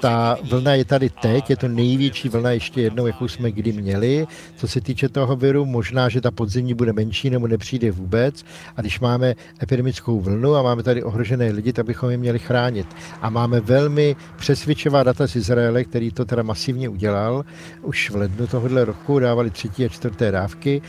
Ta 0.00 0.38
vlna 0.42 0.74
je 0.74 0.84
tady 0.84 1.10
teď, 1.10 1.50
je 1.50 1.56
to 1.56 1.68
největší 1.68 2.28
vlna 2.28 2.50
ještě 2.50 2.80
jednou, 2.80 3.06
jakou 3.06 3.28
jsme 3.28 3.52
kdy 3.52 3.72
měli. 3.72 4.26
Co 4.56 4.68
se 4.68 4.80
týče 4.80 5.08
toho 5.08 5.36
viru, 5.36 5.64
možná, 5.64 6.08
že 6.08 6.20
ta 6.20 6.30
podzimní 6.30 6.74
bude 6.74 6.92
menší 6.92 7.30
nebo 7.30 7.48
nepřijde 7.48 7.90
vůbec. 7.90 8.44
A 8.76 8.80
když 8.80 9.00
máme 9.00 9.34
epidemickou 9.62 10.20
vlnu 10.20 10.54
a 10.54 10.62
máme 10.62 10.82
tady 10.82 11.02
ohrožené 11.02 11.50
lidi, 11.50 11.72
tak 11.72 11.86
bychom 11.86 12.10
je 12.10 12.16
měli 12.16 12.38
chránit. 12.38 12.86
A 13.22 13.30
máme 13.30 13.60
velmi 13.60 14.16
přesvědčivá 14.36 15.02
data 15.02 15.26
z 15.26 15.36
Izraele, 15.36 15.84
který 15.84 16.10
to 16.10 16.24
teda 16.24 16.42
masivně 16.42 16.88
udělal. 16.88 17.44
Už 17.82 18.10
v 18.10 18.16
lednu 18.16 18.46
tohohle 18.46 18.84
roku 18.84 19.18
dávali 19.18 19.50
třetí 19.50 19.84
a 19.84 19.88
čtvrté 19.88 20.30
dávky 20.30 20.82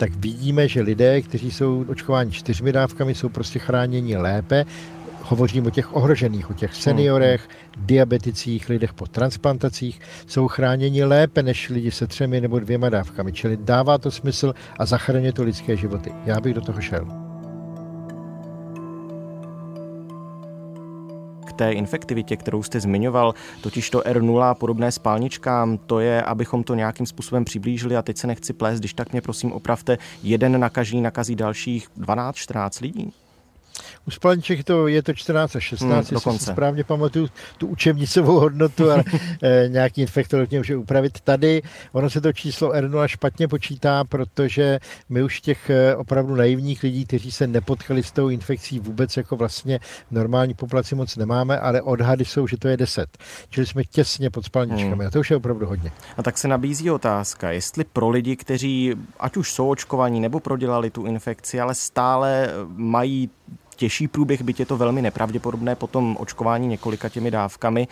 tak 0.00 0.16
vidíme, 0.16 0.68
že 0.68 0.80
lidé, 0.82 1.22
kteří 1.22 1.50
jsou 1.50 1.84
očkováni 1.88 2.32
čtyřmi 2.32 2.72
dávkami, 2.72 3.14
jsou 3.14 3.28
prostě 3.28 3.58
chráněni 3.58 4.16
lépe 4.16 4.64
hovořím 5.22 5.66
o 5.66 5.70
těch 5.70 5.96
ohrožených, 5.96 6.50
o 6.50 6.54
těch 6.54 6.74
seniorech, 6.74 7.48
hmm. 7.48 7.86
diabeticích, 7.86 8.68
lidech 8.68 8.92
po 8.92 9.06
transplantacích, 9.06 10.00
jsou 10.26 10.48
chráněni 10.48 11.04
lépe 11.04 11.42
než 11.42 11.68
lidi 11.68 11.90
se 11.90 12.06
třemi 12.06 12.40
nebo 12.40 12.58
dvěma 12.58 12.88
dávkami. 12.88 13.32
Čili 13.32 13.56
dává 13.56 13.98
to 13.98 14.10
smysl 14.10 14.54
a 14.78 14.86
zachraňuje 14.86 15.32
to 15.32 15.42
lidské 15.42 15.76
životy. 15.76 16.12
Já 16.24 16.40
bych 16.40 16.54
do 16.54 16.60
toho 16.60 16.80
šel. 16.80 17.06
K 21.46 21.52
té 21.52 21.72
infektivitě, 21.72 22.36
kterou 22.36 22.62
jste 22.62 22.80
zmiňoval, 22.80 23.34
totiž 23.60 23.90
to 23.90 24.00
R0 24.00 24.54
podobné 24.54 24.92
spálničkám, 24.92 25.78
to 25.78 26.00
je, 26.00 26.22
abychom 26.22 26.64
to 26.64 26.74
nějakým 26.74 27.06
způsobem 27.06 27.44
přiblížili 27.44 27.96
a 27.96 28.02
teď 28.02 28.16
se 28.16 28.26
nechci 28.26 28.52
plést, 28.52 28.78
když 28.78 28.94
tak 28.94 29.12
mě 29.12 29.20
prosím 29.20 29.52
opravte, 29.52 29.98
jeden 30.22 30.60
nakaží, 30.60 31.00
nakazí 31.00 31.36
dalších 31.36 31.88
12-14 31.98 32.82
lidí. 32.82 33.12
U 34.06 34.10
spalniček 34.10 34.64
to 34.64 34.88
je 34.88 35.02
to 35.02 35.14
14 35.14 35.56
a 35.56 35.60
16, 35.60 35.90
hmm, 35.90 36.16
jestli 36.16 36.38
si 36.38 36.44
správně 36.44 36.84
pamatuju 36.84 37.28
tu 37.58 37.66
učebnicovou 37.66 38.40
hodnotu 38.40 38.90
a 38.90 38.96
e, 39.42 39.68
nějaký 39.68 40.00
infektolog 40.00 40.50
může 40.50 40.76
upravit. 40.76 41.20
Tady 41.20 41.62
ono 41.92 42.10
se 42.10 42.20
to 42.20 42.32
číslo 42.32 42.72
R0 42.72 43.06
špatně 43.06 43.48
počítá, 43.48 44.04
protože 44.04 44.78
my 45.08 45.22
už 45.22 45.40
těch 45.40 45.70
e, 45.70 45.96
opravdu 45.96 46.34
naivních 46.34 46.82
lidí, 46.82 47.04
kteří 47.04 47.32
se 47.32 47.46
nepotkali 47.46 48.02
s 48.02 48.12
tou 48.12 48.28
infekcí 48.28 48.78
vůbec 48.78 49.16
jako 49.16 49.36
vlastně 49.36 49.80
normální 50.10 50.54
populaci 50.54 50.94
moc 50.94 51.16
nemáme, 51.16 51.58
ale 51.58 51.82
odhady 51.82 52.24
jsou, 52.24 52.46
že 52.46 52.56
to 52.56 52.68
je 52.68 52.76
10. 52.76 53.18
Čili 53.50 53.66
jsme 53.66 53.84
těsně 53.84 54.30
pod 54.30 54.44
spalničkami 54.44 54.92
hmm. 54.92 55.06
a 55.06 55.10
to 55.10 55.20
už 55.20 55.30
je 55.30 55.36
opravdu 55.36 55.66
hodně. 55.66 55.92
A 56.16 56.22
tak 56.22 56.38
se 56.38 56.48
nabízí 56.48 56.90
otázka, 56.90 57.50
jestli 57.50 57.84
pro 57.84 58.08
lidi, 58.08 58.36
kteří 58.36 58.94
ať 59.20 59.36
už 59.36 59.52
jsou 59.52 59.70
očkovaní 59.70 60.20
nebo 60.20 60.40
prodělali 60.40 60.90
tu 60.90 61.06
infekci, 61.06 61.60
ale 61.60 61.74
stále 61.74 62.48
mají 62.76 63.30
těžší 63.80 64.08
průběh, 64.08 64.42
byť 64.42 64.60
je 64.60 64.66
to 64.66 64.76
velmi 64.76 65.02
nepravděpodobné 65.02 65.74
po 65.74 65.86
tom 65.86 66.16
očkování 66.20 66.68
několika 66.68 67.08
těmi 67.08 67.30
dávkami, 67.30 67.88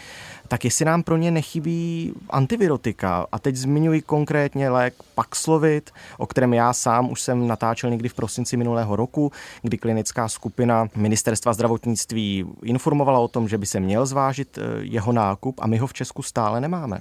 tak 0.49 0.65
jestli 0.65 0.85
nám 0.85 1.03
pro 1.03 1.17
ně 1.17 1.31
nechybí 1.31 2.13
antivirotika, 2.31 3.27
a 3.33 3.39
teď 3.39 3.57
zmiňuji 3.57 4.03
konkrétně 4.03 4.71
lék 4.71 4.95
Paxlovid, 5.15 5.91
o 6.19 6.27
kterém 6.27 6.55
já 6.55 6.73
sám 6.73 7.11
už 7.11 7.21
jsem 7.21 7.49
natáčel 7.49 7.91
někdy 7.91 8.09
v 8.09 8.15
prosinci 8.15 8.57
minulého 8.57 8.97
roku, 8.97 9.33
kdy 9.63 9.79
klinická 9.79 10.29
skupina 10.29 10.89
ministerstva 10.97 11.53
zdravotnictví 11.53 12.45
informovala 12.63 13.19
o 13.19 13.29
tom, 13.29 13.49
že 13.49 13.59
by 13.59 13.67
se 13.67 13.81
měl 13.81 14.07
zvážit 14.07 14.59
eh, 14.59 14.63
jeho 14.81 15.13
nákup 15.13 15.61
a 15.61 15.67
my 15.67 15.79
ho 15.79 15.87
v 15.87 15.93
Česku 15.93 16.23
stále 16.23 16.61
nemáme. 16.61 17.01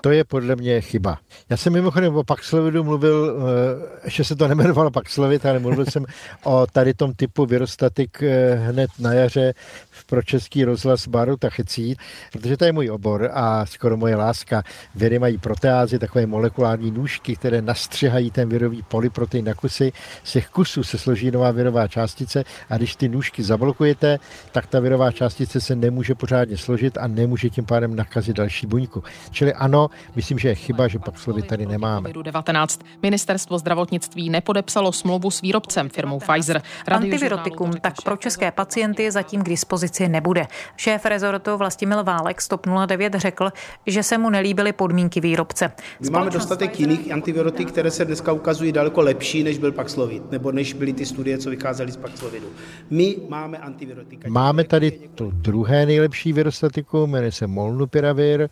To 0.00 0.10
je 0.10 0.24
podle 0.24 0.56
mě 0.56 0.80
chyba. 0.80 1.18
Já 1.50 1.56
jsem 1.56 1.72
mimochodem 1.72 2.16
o 2.16 2.24
Paxlovidu 2.24 2.84
mluvil, 2.84 3.36
eh, 3.36 4.00
ještě 4.04 4.24
se 4.24 4.36
to 4.36 4.48
nemenovalo 4.48 4.90
Paxlovid, 4.90 5.46
ale 5.46 5.58
mluvil 5.58 5.86
jsem 5.86 6.04
o 6.44 6.66
tady 6.72 6.94
tom 6.94 7.12
typu 7.14 7.46
virostatik 7.46 8.22
eh, 8.22 8.54
hned 8.54 8.90
na 8.98 9.12
jaře 9.12 9.54
pro 10.06 10.22
český 10.22 10.64
rozhlas 10.64 11.08
Baru 11.08 11.36
Tachecít, 11.36 11.98
protože 12.32 12.56
to 12.56 12.64
je 12.64 12.72
můj 12.72 12.90
obor 12.90 13.30
a 13.32 13.66
skoro 13.66 13.96
moje 13.96 14.16
láska. 14.16 14.62
Viry 14.94 15.18
mají 15.18 15.38
proteázy, 15.38 15.98
takové 15.98 16.26
molekulární 16.26 16.90
nůžky, 16.90 17.36
které 17.36 17.62
nastřihají 17.62 18.30
ten 18.30 18.48
virový 18.48 18.82
polyprotein 18.82 19.44
na 19.44 19.54
kusy. 19.54 19.92
Z 20.24 20.32
těch 20.32 20.48
kusů 20.48 20.82
se 20.82 20.98
složí 20.98 21.30
nová 21.30 21.50
virová 21.50 21.88
částice 21.88 22.44
a 22.70 22.76
když 22.76 22.96
ty 22.96 23.08
nůžky 23.08 23.42
zablokujete, 23.42 24.18
tak 24.52 24.66
ta 24.66 24.80
virová 24.80 25.12
částice 25.12 25.60
se 25.60 25.76
nemůže 25.76 26.14
pořádně 26.14 26.56
složit 26.56 26.98
a 26.98 27.06
nemůže 27.06 27.50
tím 27.50 27.64
pádem 27.64 27.96
nakazit 27.96 28.36
další 28.36 28.66
buňku. 28.66 29.02
Čili 29.30 29.54
ano, 29.54 29.89
myslím, 30.16 30.38
že 30.38 30.48
je 30.48 30.54
chyba, 30.54 30.88
že 30.88 30.98
Paxlovid 30.98 31.46
tady 31.46 31.66
nemáme. 31.66 32.12
19. 32.22 32.80
Ministerstvo 33.02 33.58
zdravotnictví 33.58 34.30
nepodepsalo 34.30 34.92
smlouvu 34.92 35.30
s 35.30 35.40
výrobcem 35.40 35.88
firmou 35.88 36.18
Pfizer. 36.18 36.62
Antivirotikum 36.88 37.72
tak 37.72 37.94
pro 38.04 38.16
české 38.16 38.50
pacienty 38.50 39.10
zatím 39.10 39.42
k 39.42 39.48
dispozici 39.48 40.08
nebude. 40.08 40.46
Šéf 40.76 41.04
rezortu 41.04 41.56
Vlastimil 41.56 42.04
Válek 42.04 42.40
z 42.40 42.48
TOP 42.48 42.66
09 42.86 43.14
řekl, 43.14 43.50
že 43.86 44.02
se 44.02 44.18
mu 44.18 44.30
nelíbily 44.30 44.72
podmínky 44.72 45.20
výrobce. 45.20 45.72
My 46.00 46.10
máme 46.10 46.30
dostatek 46.30 46.80
jiných 46.80 47.12
antivirotik, 47.12 47.68
které 47.68 47.90
se 47.90 48.04
dneska 48.04 48.32
ukazují 48.32 48.72
daleko 48.72 49.00
lepší, 49.00 49.42
než 49.42 49.58
byl 49.58 49.72
Paxlovid, 49.72 50.30
nebo 50.30 50.52
než 50.52 50.72
byly 50.72 50.92
ty 50.92 51.06
studie, 51.06 51.38
co 51.38 51.50
vycházely 51.50 51.92
z 51.92 51.96
Paxlovidu. 51.96 52.46
My 52.90 53.16
máme 53.28 53.58
antivirotika. 53.58 54.28
Máme 54.28 54.64
tady 54.64 54.90
to 55.14 55.30
druhé 55.30 55.86
nejlepší 55.86 56.32
virostatikum, 56.32 57.10
jmenuje 57.10 57.32
se 57.32 57.46
Molnupiravir. 57.46 58.48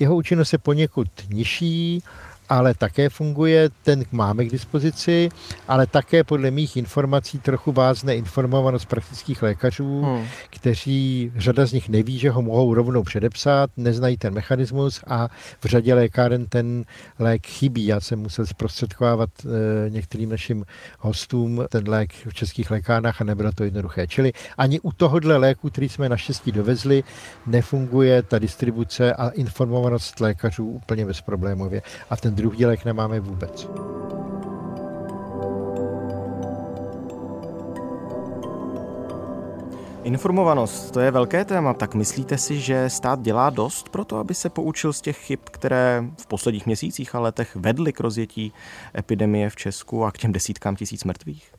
Jeho 0.00 0.16
účinnost 0.16 0.52
je 0.52 0.58
poněkud 0.58 1.08
nižší, 1.30 2.02
ale 2.48 2.74
také 2.74 3.08
funguje, 3.08 3.68
ten 3.82 4.04
máme 4.12 4.44
k 4.44 4.50
dispozici, 4.50 5.28
ale 5.68 5.86
také 5.86 6.24
podle 6.24 6.50
mých 6.50 6.76
informací 6.76 7.38
trochu 7.38 7.72
vázne 7.72 8.16
informovanost 8.16 8.84
praktických 8.84 9.42
lékařů, 9.42 10.02
hmm. 10.02 10.24
kteří 10.50 11.32
řada 11.36 11.66
z 11.66 11.72
nich 11.72 11.88
neví, 11.88 12.18
že 12.18 12.30
ho 12.30 12.42
mohou 12.42 12.74
rovnou 12.74 13.02
předepsat, 13.02 13.70
neznají 13.76 14.16
ten 14.16 14.34
mechanismus 14.34 15.00
a 15.06 15.28
v 15.60 15.64
řadě 15.64 15.94
lékáren 15.94 16.46
ten 16.46 16.84
lék 17.18 17.46
chybí. 17.46 17.86
Já 17.86 18.00
jsem 18.00 18.18
musel 18.18 18.46
zprostředkovávat 18.46 19.30
e, 19.44 19.90
některým 19.90 20.30
našim 20.30 20.64
hostům 20.98 21.64
ten 21.68 21.88
lék 21.88 22.12
v 22.28 22.34
českých 22.34 22.70
lékárnách 22.70 23.20
a 23.20 23.24
nebylo 23.24 23.52
to 23.52 23.64
jednoduché. 23.64 24.06
Čili 24.06 24.32
ani 24.58 24.80
u 24.80 24.92
tohohle 24.92 25.36
léku, 25.36 25.70
který 25.70 25.88
jsme 25.88 26.08
naštěstí 26.08 26.52
dovezli, 26.52 27.04
nefunguje 27.46 28.22
ta 28.22 28.38
distribuce 28.38 29.12
a 29.12 29.28
informovanost 29.28 30.20
lékařů 30.20 30.68
úplně 30.68 31.06
bezproblémově. 31.06 31.82
A 32.10 32.16
ten 32.16 32.35
druhý 32.36 32.66
lék 32.66 32.84
nemáme 32.84 33.20
vůbec. 33.20 33.68
Informovanost, 40.04 40.90
to 40.90 41.00
je 41.00 41.10
velké 41.10 41.44
téma, 41.44 41.74
tak 41.74 41.94
myslíte 41.94 42.38
si, 42.38 42.60
že 42.60 42.90
stát 42.90 43.22
dělá 43.22 43.50
dost 43.50 43.88
pro 43.88 44.04
to, 44.04 44.16
aby 44.16 44.34
se 44.34 44.50
poučil 44.50 44.92
z 44.92 45.00
těch 45.00 45.18
chyb, 45.18 45.38
které 45.44 46.04
v 46.20 46.26
posledních 46.26 46.66
měsících 46.66 47.14
a 47.14 47.20
letech 47.20 47.56
vedly 47.56 47.92
k 47.92 48.00
rozjetí 48.00 48.52
epidemie 48.98 49.50
v 49.50 49.56
Česku 49.56 50.04
a 50.04 50.12
k 50.12 50.18
těm 50.18 50.32
desítkám 50.32 50.76
tisíc 50.76 51.04
mrtvých? 51.04 51.52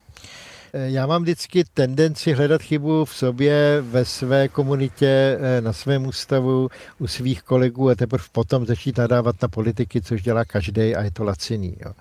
Eh, 0.73 0.89
já 0.89 1.07
mám 1.07 1.21
vždycky 1.21 1.63
tendenci 1.73 2.33
hledat 2.33 2.61
chybu 2.61 3.05
v 3.05 3.15
sobě, 3.15 3.81
ve 3.81 4.05
své 4.05 4.47
komunitě, 4.47 5.37
eh, 5.39 5.61
na 5.61 5.73
svém 5.73 6.07
ústavu, 6.07 6.69
u 6.99 7.07
svých 7.07 7.43
kolegů 7.43 7.89
a 7.89 7.95
teprve 7.95 8.23
potom 8.31 8.65
začít 8.65 8.97
nadávat 8.97 9.41
na 9.41 9.47
politiky, 9.47 10.01
což 10.01 10.21
dělá 10.21 10.45
každý 10.45 10.95
a 10.95 11.03
je 11.03 11.11
to 11.11 11.23
laciný. 11.23 11.77
Jo. 11.85 11.91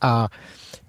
A 0.00 0.28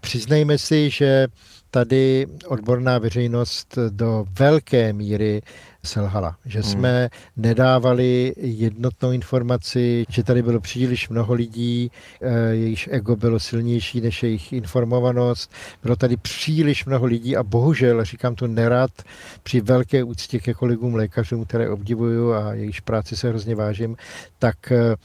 přiznejme 0.01 0.58
si, 0.58 0.89
že 0.89 1.27
tady 1.72 2.27
odborná 2.48 2.98
veřejnost 2.98 3.77
do 3.89 4.25
velké 4.39 4.94
míry 4.94 5.42
selhala. 5.86 6.38
Že 6.46 6.60
hmm. 6.60 6.72
jsme 6.72 7.10
nedávali 7.38 8.34
jednotnou 8.38 9.12
informaci, 9.12 10.06
že 10.10 10.24
tady 10.24 10.42
bylo 10.42 10.60
příliš 10.60 11.10
mnoho 11.10 11.34
lidí, 11.34 11.92
eh, 12.22 12.56
jejichž 12.56 12.89
ego 12.92 13.15
bylo 13.15 13.39
silnější 13.39 14.01
než 14.01 14.24
jejich 14.24 14.54
informovanost. 14.54 15.51
Bylo 15.84 15.96
tady 15.96 16.18
příliš 16.18 16.86
mnoho 16.86 17.06
lidí 17.06 17.38
a 17.38 17.44
bohužel, 17.44 18.06
říkám 18.06 18.36
to 18.36 18.48
nerad, 18.48 18.92
při 19.44 19.62
velké 19.62 20.04
úctě 20.04 20.39
ke 20.39 20.54
kolegům 20.54 20.96
lékařům, 20.96 21.46
které 21.46 21.70
obdivuju 21.70 22.34
a 22.34 22.54
jejichž 22.54 22.80
práci 22.80 23.15
se 23.15 23.30
hrozně 23.30 23.56
vážím, 23.56 23.98
tak 24.39 24.72
eh, 24.72 24.96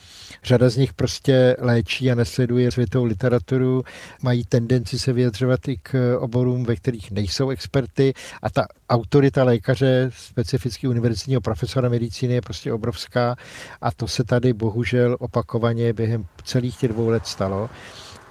řada 0.45 0.69
z 0.69 0.77
nich 0.77 0.93
prostě 0.93 1.57
léčí 1.59 2.11
a 2.11 2.15
nesleduje 2.15 2.71
světovou 2.71 3.05
literaturu, 3.05 3.85
mají 4.23 4.45
tendenci 4.45 4.99
se 4.99 5.13
vyjadřovat 5.13 5.69
i 5.69 5.77
k 5.83 6.17
oborům, 6.21 6.65
ve 6.65 6.77
kterých 6.77 7.11
nejsou 7.11 7.51
experty 7.51 8.13
a 8.43 8.51
ta 8.51 8.67
autorita 8.91 9.45
lékaře, 9.45 10.11
specificky 10.15 10.70
univerzitního 10.89 11.41
profesora 11.41 11.89
medicíny, 11.89 12.35
je 12.35 12.41
prostě 12.41 12.73
obrovská 12.73 13.37
a 13.81 13.91
to 13.91 14.09
se 14.09 14.25
tady 14.25 14.53
bohužel 14.53 15.17
opakovaně 15.21 15.93
během 15.93 16.27
celých 16.45 16.77
těch 16.77 16.91
dvou 16.91 17.09
let 17.09 17.27
stalo. 17.27 17.71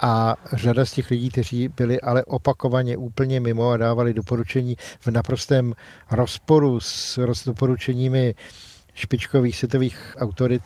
A 0.00 0.36
řada 0.52 0.84
z 0.84 0.92
těch 0.92 1.10
lidí, 1.10 1.30
kteří 1.30 1.68
byli 1.68 2.00
ale 2.00 2.24
opakovaně 2.24 2.96
úplně 2.96 3.40
mimo 3.40 3.70
a 3.70 3.76
dávali 3.76 4.14
doporučení 4.14 4.76
v 5.00 5.06
naprostém 5.06 5.74
rozporu 6.10 6.80
s 6.80 7.44
doporučeními 7.46 8.34
špičkových 8.94 9.56
světových 9.56 10.16
autorit, 10.18 10.62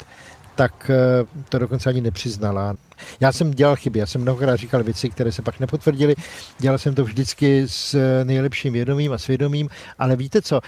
tak 0.54 0.90
eh, 0.90 1.26
to 1.48 1.58
dokonce 1.58 1.88
ani 1.88 2.00
nepřiznala. 2.00 2.74
Já 3.20 3.32
jsem 3.32 3.50
dělal 3.50 3.76
chyby, 3.76 3.98
já 3.98 4.06
jsem 4.06 4.20
mnohokrát 4.20 4.56
říkal 4.56 4.82
věci, 4.82 5.10
které 5.10 5.32
se 5.32 5.42
pak 5.42 5.60
nepotvrdily. 5.60 6.14
Dělal 6.58 6.78
jsem 6.78 6.94
to 6.94 7.04
vždycky 7.04 7.64
s 7.66 7.98
nejlepším 8.24 8.72
vědomím 8.72 9.12
a 9.12 9.18
svědomím, 9.18 9.68
ale 9.98 10.16
víte 10.16 10.42
co, 10.42 10.60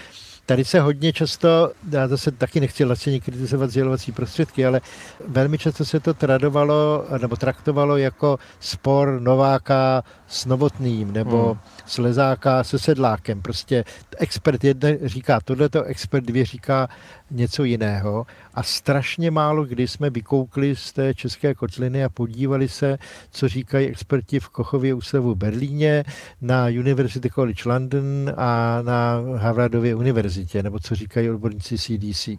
Tady 0.47 0.65
se 0.65 0.79
hodně 0.79 1.13
často, 1.13 1.71
já 1.91 2.07
zase 2.07 2.31
taky 2.31 2.59
nechci 2.59 2.85
lacině 2.85 3.19
kritizovat 3.19 3.69
sdělovací 3.69 4.11
prostředky, 4.11 4.65
ale 4.65 4.81
velmi 5.27 5.57
často 5.57 5.85
se 5.85 5.99
to 5.99 6.13
tradovalo 6.13 7.05
nebo 7.21 7.35
traktovalo 7.35 7.97
jako 7.97 8.39
spor 8.59 9.19
Nováka 9.21 10.03
s 10.27 10.45
Novotným 10.45 11.13
nebo 11.13 11.45
hmm. 11.47 11.59
s 11.85 11.97
Lezáka 11.97 12.63
se 12.63 12.79
Sedlákem. 12.79 13.41
Prostě 13.41 13.83
expert 14.17 14.63
jedna 14.63 14.89
říká 15.03 15.39
tohleto, 15.45 15.83
expert 15.83 16.23
dvě 16.23 16.45
říká 16.45 16.87
něco 17.31 17.63
jiného 17.63 18.25
a 18.53 18.63
strašně 18.63 19.31
málo 19.31 19.65
kdy 19.65 19.87
jsme 19.87 20.09
vykoukli 20.09 20.75
z 20.75 20.93
té 20.93 21.13
české 21.13 21.53
kotliny 21.53 22.03
a 22.03 22.09
podívali 22.09 22.69
se, 22.69 22.97
co 23.31 23.47
říkají 23.47 23.87
experti 23.87 24.39
v 24.39 24.49
Kochově 24.49 24.93
ústavu 24.93 25.33
v 25.33 25.37
Berlíně, 25.37 26.03
na 26.41 26.65
University 26.65 27.29
College 27.29 27.63
London 27.65 28.33
a 28.37 28.81
na 28.81 29.21
Harvardově 29.35 29.95
univerzitě, 29.95 30.63
nebo 30.63 30.79
co 30.79 30.95
říkají 30.95 31.29
odborníci 31.29 31.77
CDC. 31.77 32.29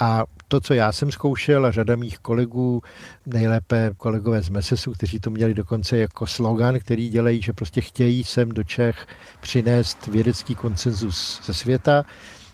A 0.00 0.24
to, 0.48 0.60
co 0.60 0.74
já 0.74 0.92
jsem 0.92 1.12
zkoušel 1.12 1.66
a 1.66 1.70
řada 1.70 1.96
mých 1.96 2.18
kolegů, 2.18 2.82
nejlépe 3.26 3.90
kolegové 3.96 4.42
z 4.42 4.48
MESESu, 4.48 4.92
kteří 4.92 5.20
to 5.20 5.30
měli 5.30 5.54
dokonce 5.54 5.98
jako 5.98 6.26
slogan, 6.26 6.78
který 6.78 7.08
dělají, 7.08 7.42
že 7.42 7.52
prostě 7.52 7.80
chtějí 7.80 8.24
sem 8.24 8.48
do 8.48 8.64
Čech 8.64 9.06
přinést 9.40 10.06
vědecký 10.06 10.54
koncenzus 10.54 11.40
ze 11.46 11.54
světa, 11.54 12.04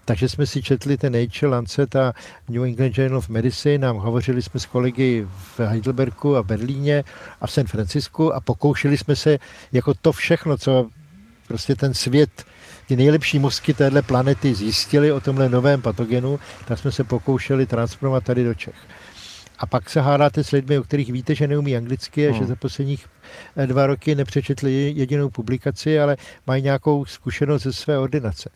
takže 0.04 0.28
jsme 0.28 0.46
si 0.46 0.62
četli 0.62 0.96
ten 0.96 1.12
Nature, 1.12 1.50
Lancet 1.50 1.96
a 1.96 2.12
New 2.48 2.64
England 2.64 2.98
Journal 2.98 3.18
of 3.18 3.28
Medicine 3.28 3.88
a 3.88 3.90
hovořili 3.90 4.42
jsme 4.42 4.60
s 4.60 4.66
kolegy 4.66 5.26
v 5.56 5.60
Heidelbergu 5.60 6.36
a 6.36 6.42
Berlíně 6.42 7.04
a 7.40 7.46
v 7.46 7.52
San 7.52 7.66
Francisku 7.66 8.34
a 8.34 8.40
pokoušeli 8.40 8.98
jsme 8.98 9.16
se 9.16 9.38
jako 9.72 9.94
to 9.94 10.12
všechno, 10.12 10.58
co 10.58 10.88
prostě 11.48 11.74
ten 11.74 11.94
svět 11.94 12.44
ty 12.86 12.96
nejlepší 12.96 13.38
mozky 13.38 13.74
téhle 13.74 14.02
planety 14.02 14.54
zjistili 14.54 15.12
o 15.12 15.20
tomhle 15.20 15.48
novém 15.48 15.82
patogenu, 15.82 16.40
tak 16.64 16.78
jsme 16.78 16.92
se 16.92 17.04
pokoušeli 17.04 17.66
transformovat 17.66 18.24
tady 18.24 18.44
do 18.44 18.54
Čech. 18.54 18.74
A 19.58 19.66
pak 19.66 19.90
se 19.90 20.00
hádáte 20.00 20.44
s 20.44 20.50
lidmi, 20.50 20.78
o 20.78 20.82
kterých 20.82 21.12
víte, 21.12 21.34
že 21.34 21.48
neumí 21.48 21.76
anglicky 21.76 22.28
a 22.28 22.30
hmm. 22.30 22.40
že 22.40 22.46
za 22.46 22.56
posledních 22.56 23.06
eh, 23.56 23.66
dva 23.66 23.86
roky 23.86 24.14
nepřečetli 24.14 24.92
jedinou 24.96 25.30
publikaci, 25.30 26.00
ale 26.00 26.16
mají 26.46 26.62
nějakou 26.62 27.04
zkušenost 27.04 27.62
ze 27.62 27.72
své 27.72 27.98
ordinace 27.98 28.50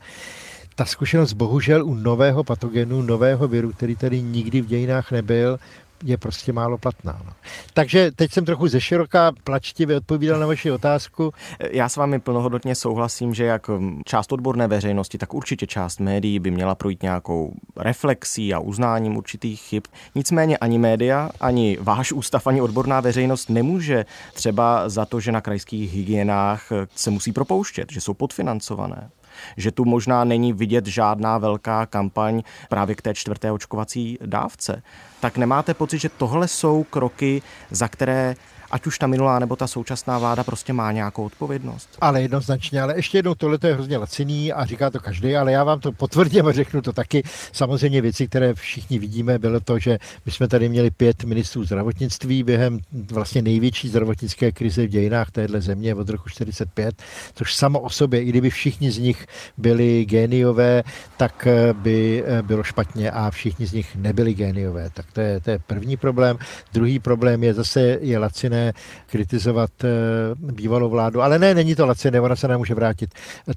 ta 0.78 0.84
zkušenost 0.84 1.32
bohužel 1.32 1.86
u 1.86 1.94
nového 1.94 2.44
patogenu, 2.44 3.02
nového 3.02 3.48
viru, 3.48 3.72
který 3.72 3.96
tady 3.96 4.22
nikdy 4.22 4.60
v 4.60 4.66
dějinách 4.66 5.10
nebyl, 5.10 5.58
je 6.04 6.16
prostě 6.18 6.52
málo 6.52 6.78
platná. 6.78 7.22
No. 7.26 7.32
Takže 7.74 8.10
teď 8.10 8.32
jsem 8.32 8.44
trochu 8.44 8.68
ze 8.68 8.80
široká 8.80 9.32
plačtivě 9.44 9.96
odpovídal 9.96 10.40
na 10.40 10.46
vaši 10.46 10.70
otázku. 10.70 11.32
Já 11.70 11.88
s 11.88 11.96
vámi 11.96 12.18
plnohodnotně 12.18 12.74
souhlasím, 12.74 13.34
že 13.34 13.44
jak 13.44 13.70
část 14.04 14.32
odborné 14.32 14.68
veřejnosti, 14.68 15.18
tak 15.18 15.34
určitě 15.34 15.66
část 15.66 16.00
médií 16.00 16.38
by 16.38 16.50
měla 16.50 16.74
projít 16.74 17.02
nějakou 17.02 17.54
reflexí 17.76 18.54
a 18.54 18.58
uznáním 18.58 19.16
určitých 19.16 19.60
chyb. 19.60 19.82
Nicméně 20.14 20.58
ani 20.58 20.78
média, 20.78 21.30
ani 21.40 21.78
váš 21.80 22.12
ústav, 22.12 22.46
ani 22.46 22.60
odborná 22.60 23.00
veřejnost 23.00 23.50
nemůže 23.50 24.06
třeba 24.34 24.88
za 24.88 25.04
to, 25.04 25.20
že 25.20 25.32
na 25.32 25.40
krajských 25.40 25.94
hygienách 25.94 26.68
se 26.94 27.10
musí 27.10 27.32
propouštět, 27.32 27.92
že 27.92 28.00
jsou 28.00 28.14
podfinancované 28.14 29.10
že 29.56 29.72
tu 29.72 29.84
možná 29.84 30.24
není 30.24 30.52
vidět 30.52 30.86
žádná 30.86 31.38
velká 31.38 31.86
kampaň 31.86 32.42
právě 32.68 32.94
k 32.94 33.02
té 33.02 33.14
čtvrté 33.14 33.52
očkovací 33.52 34.18
dávce. 34.26 34.82
Tak 35.20 35.36
nemáte 35.36 35.74
pocit, 35.74 35.98
že 35.98 36.08
tohle 36.08 36.48
jsou 36.48 36.84
kroky, 36.84 37.42
za 37.70 37.88
které 37.88 38.34
ať 38.70 38.86
už 38.86 38.98
ta 38.98 39.06
minulá 39.06 39.38
nebo 39.38 39.56
ta 39.56 39.66
současná 39.66 40.18
vláda 40.18 40.44
prostě 40.44 40.72
má 40.72 40.92
nějakou 40.92 41.24
odpovědnost. 41.24 41.88
Ale 42.00 42.22
jednoznačně, 42.22 42.82
ale 42.82 42.96
ještě 42.96 43.18
jednou 43.18 43.34
tohle 43.34 43.58
je 43.66 43.74
hrozně 43.74 43.98
laciný 43.98 44.52
a 44.52 44.64
říká 44.64 44.90
to 44.90 45.00
každý, 45.00 45.36
ale 45.36 45.52
já 45.52 45.64
vám 45.64 45.80
to 45.80 45.92
potvrdím 45.92 46.46
a 46.46 46.52
řeknu 46.52 46.82
to 46.82 46.92
taky. 46.92 47.22
Samozřejmě 47.52 48.00
věci, 48.00 48.28
které 48.28 48.54
všichni 48.54 48.98
vidíme, 48.98 49.38
bylo 49.38 49.60
to, 49.60 49.78
že 49.78 49.98
my 50.26 50.32
jsme 50.32 50.48
tady 50.48 50.68
měli 50.68 50.90
pět 50.90 51.24
ministrů 51.24 51.64
zdravotnictví 51.64 52.42
během 52.42 52.78
vlastně 53.10 53.42
největší 53.42 53.88
zdravotnické 53.88 54.52
krize 54.52 54.86
v 54.86 54.88
dějinách 54.88 55.30
téhle 55.30 55.60
země 55.60 55.94
od 55.94 56.08
roku 56.08 56.28
45, 56.28 57.02
což 57.34 57.54
samo 57.54 57.80
o 57.80 57.90
sobě, 57.90 58.22
i 58.22 58.28
kdyby 58.28 58.50
všichni 58.50 58.90
z 58.90 58.98
nich 58.98 59.26
byli 59.56 60.04
géniové, 60.04 60.82
tak 61.16 61.46
eh, 61.46 61.72
by 61.72 62.24
eh, 62.26 62.42
bylo 62.42 62.62
špatně 62.62 63.10
a 63.10 63.30
všichni 63.30 63.66
z 63.66 63.72
nich 63.72 63.96
nebyli 63.96 64.34
géniové. 64.34 64.90
Tak 64.90 65.06
to 65.12 65.20
je, 65.20 65.40
to 65.40 65.50
je 65.50 65.58
první 65.58 65.96
problém. 65.96 66.38
Druhý 66.72 66.98
problém 66.98 67.44
je 67.44 67.54
zase 67.54 67.80
je 68.00 68.18
laciné 68.18 68.57
laciné 68.58 68.72
kritizovat 69.06 69.70
eh, 69.84 69.88
bývalou 70.34 70.90
vládu, 70.90 71.22
ale 71.22 71.38
ne, 71.38 71.54
není 71.54 71.74
to 71.74 71.86
laciné, 71.86 72.20
ona 72.20 72.36
se 72.36 72.48
nemůže 72.48 72.74
vrátit. 72.74 73.10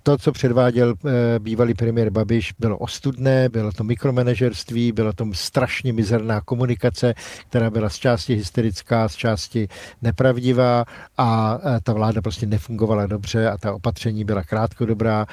To, 0.04 0.18
co 0.18 0.32
předváděl 0.32 0.94
eh, 0.94 1.40
bývalý 1.40 1.74
premiér 1.74 2.10
Babiš, 2.10 2.54
bylo 2.60 2.78
ostudné, 2.78 3.50
bylo 3.50 3.72
to 3.72 3.84
mikromanažerství, 3.84 4.92
byla 4.92 5.14
to 5.14 5.26
strašně 5.34 5.94
mizerná 5.94 6.42
komunikace, 6.42 7.14
která 7.50 7.70
byla 7.70 7.90
z 7.90 7.96
části 7.96 8.36
hysterická, 8.36 9.10
z 9.10 9.16
části 9.16 9.68
nepravdivá 10.02 10.86
a 11.18 11.60
eh, 11.64 11.80
ta 11.84 11.94
vláda 11.94 12.22
prostě 12.22 12.46
nefungovala 12.46 13.08
dobře 13.08 13.50
a 13.50 13.58
ta 13.58 13.74
opatření 13.74 14.24
byla 14.24 14.44
krátkodobá, 14.44 15.26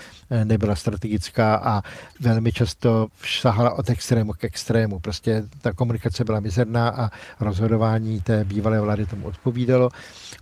nebyla 0.45 0.77
strategická 0.77 1.57
a 1.57 1.83
velmi 2.21 2.53
často 2.53 3.07
sahala 3.25 3.79
od 3.79 3.91
extrému 3.91 4.33
k 4.33 4.45
extrému. 4.45 4.99
Prostě 4.99 5.45
ta 5.61 5.73
komunikace 5.73 6.25
byla 6.25 6.41
mizerná 6.41 6.89
a 6.89 7.11
rozhodování 7.41 8.21
té 8.21 8.45
bývalé 8.45 8.81
vlády 8.81 9.07
tomu 9.07 9.27
odpovídalo 9.27 9.58
odpovídalo. 9.59 9.91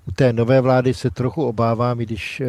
U 0.08 0.12
té 0.12 0.32
nové 0.32 0.60
vlády 0.60 0.94
se 0.94 1.10
trochu 1.10 1.44
obávám, 1.44 2.00
i 2.00 2.06
když 2.06 2.40
e, 2.40 2.46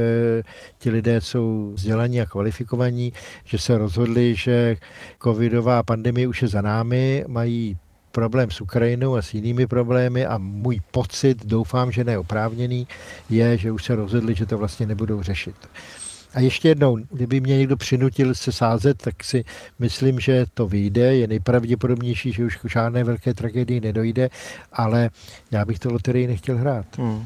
ti 0.78 0.90
lidé 0.90 1.22
jsou 1.22 1.72
vzdělaní 1.76 2.22
a 2.22 2.26
kvalifikovaní, 2.26 3.14
že 3.46 3.58
se 3.58 3.78
rozhodli, 3.78 4.36
že 4.36 4.78
covidová 5.24 5.84
pandemie 5.84 6.28
už 6.28 6.42
je 6.42 6.48
za 6.48 6.62
námi, 6.62 7.26
mají 7.28 7.78
problém 8.12 8.52
s 8.52 8.62
Ukrajinou 8.62 9.16
a 9.16 9.22
s 9.22 9.34
jinými 9.34 9.68
problémy 9.68 10.26
a 10.26 10.38
můj 10.38 10.80
pocit, 10.92 11.46
doufám, 11.46 11.92
že 11.92 12.04
neoprávněný, 12.04 12.88
je, 13.30 13.58
že 13.58 13.72
už 13.72 13.84
se 13.84 13.96
rozhodli, 13.96 14.36
že 14.36 14.46
to 14.46 14.58
vlastně 14.58 14.86
nebudou 14.86 15.22
řešit. 15.22 15.56
A 16.34 16.40
ještě 16.40 16.68
jednou, 16.68 16.98
kdyby 17.12 17.40
mě 17.40 17.58
někdo 17.58 17.78
přinutil 17.78 18.36
se 18.36 18.52
sázet, 18.52 19.02
tak 19.02 19.24
si 19.24 19.46
myslím, 19.80 20.20
že 20.20 20.46
to 20.54 20.68
vyjde. 20.68 21.16
Je 21.16 21.28
nejpravděpodobnější, 21.28 22.32
že 22.32 22.46
už 22.46 22.58
k 22.58 22.70
žádné 22.70 23.04
velké 23.04 23.34
tragédii 23.34 23.80
nedojde, 23.80 24.30
ale 24.74 25.10
já 25.52 25.66
bych 25.66 25.80
to 25.80 25.92
loterii 25.92 26.28
nechtěl 26.28 26.58
hrát. 26.58 26.86
Hmm. 26.98 27.26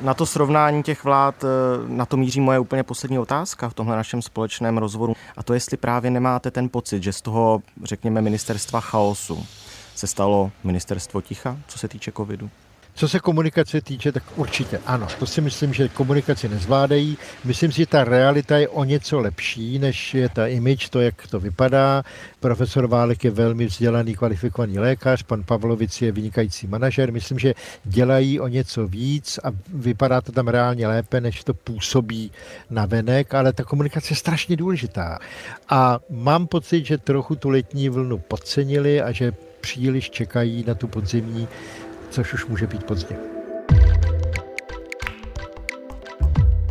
Na 0.00 0.14
to 0.14 0.26
srovnání 0.26 0.82
těch 0.82 1.04
vlád, 1.04 1.44
na 1.86 2.06
to 2.06 2.16
míří 2.16 2.40
moje 2.40 2.58
úplně 2.58 2.82
poslední 2.82 3.18
otázka 3.18 3.68
v 3.68 3.74
tomhle 3.74 3.96
našem 3.96 4.22
společném 4.22 4.78
rozhovoru. 4.78 5.14
A 5.36 5.42
to, 5.42 5.54
jestli 5.54 5.76
právě 5.76 6.10
nemáte 6.10 6.50
ten 6.50 6.68
pocit, 6.68 7.02
že 7.02 7.12
z 7.12 7.22
toho, 7.22 7.62
řekněme, 7.82 8.22
ministerstva 8.22 8.80
chaosu 8.80 9.46
se 9.94 10.06
stalo 10.06 10.52
ministerstvo 10.64 11.20
ticha, 11.20 11.56
co 11.68 11.78
se 11.78 11.88
týče 11.88 12.12
covidu? 12.12 12.50
Co 12.96 13.08
se 13.08 13.20
komunikace 13.20 13.80
týče, 13.80 14.12
tak 14.12 14.22
určitě 14.36 14.80
ano. 14.86 15.06
To 15.18 15.26
si 15.26 15.40
myslím, 15.40 15.74
že 15.74 15.88
komunikaci 15.88 16.48
nezvládají. 16.48 17.18
Myslím 17.44 17.72
si, 17.72 17.78
že 17.78 17.86
ta 17.86 18.04
realita 18.04 18.58
je 18.58 18.68
o 18.68 18.84
něco 18.84 19.20
lepší, 19.20 19.78
než 19.78 20.14
je 20.14 20.28
ta 20.28 20.46
image, 20.46 20.88
to, 20.88 21.00
jak 21.00 21.26
to 21.26 21.40
vypadá. 21.40 22.02
Profesor 22.40 22.86
Válek 22.86 23.24
je 23.24 23.30
velmi 23.30 23.66
vzdělaný, 23.66 24.14
kvalifikovaný 24.14 24.78
lékař, 24.78 25.22
pan 25.22 25.42
Pavlovic 25.42 26.02
je 26.02 26.12
vynikající 26.12 26.66
manažer. 26.66 27.12
Myslím, 27.12 27.38
že 27.38 27.54
dělají 27.84 28.40
o 28.40 28.48
něco 28.48 28.86
víc 28.86 29.38
a 29.44 29.48
vypadá 29.74 30.20
to 30.20 30.32
tam 30.32 30.48
reálně 30.48 30.88
lépe, 30.88 31.20
než 31.20 31.44
to 31.44 31.54
působí 31.54 32.32
na 32.70 32.86
venek, 32.86 33.34
ale 33.34 33.52
ta 33.52 33.64
komunikace 33.64 34.12
je 34.12 34.16
strašně 34.16 34.56
důležitá. 34.56 35.18
A 35.68 36.00
mám 36.10 36.46
pocit, 36.46 36.86
že 36.86 36.98
trochu 36.98 37.36
tu 37.36 37.48
letní 37.48 37.88
vlnu 37.88 38.18
podcenili 38.18 39.02
a 39.02 39.12
že 39.12 39.32
příliš 39.60 40.10
čekají 40.10 40.64
na 40.66 40.74
tu 40.74 40.88
podzimní 40.88 41.48
což 42.10 42.34
už 42.34 42.46
může 42.46 42.66
být 42.66 42.84
pozdě. 42.84 43.16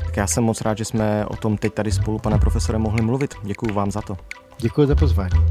Tak 0.05 0.17
já 0.17 0.27
jsem 0.27 0.43
moc 0.43 0.61
rád, 0.61 0.77
že 0.77 0.85
jsme 0.85 1.25
o 1.25 1.35
tom 1.35 1.57
teď 1.57 1.73
tady 1.73 1.91
spolu, 1.91 2.19
pane 2.19 2.37
profesore, 2.37 2.77
mohli 2.77 3.01
mluvit. 3.01 3.35
Děkuji 3.43 3.73
vám 3.73 3.91
za 3.91 4.01
to. 4.01 4.17
Děkuji 4.57 4.87
za 4.87 4.95
pozvání. 4.95 5.45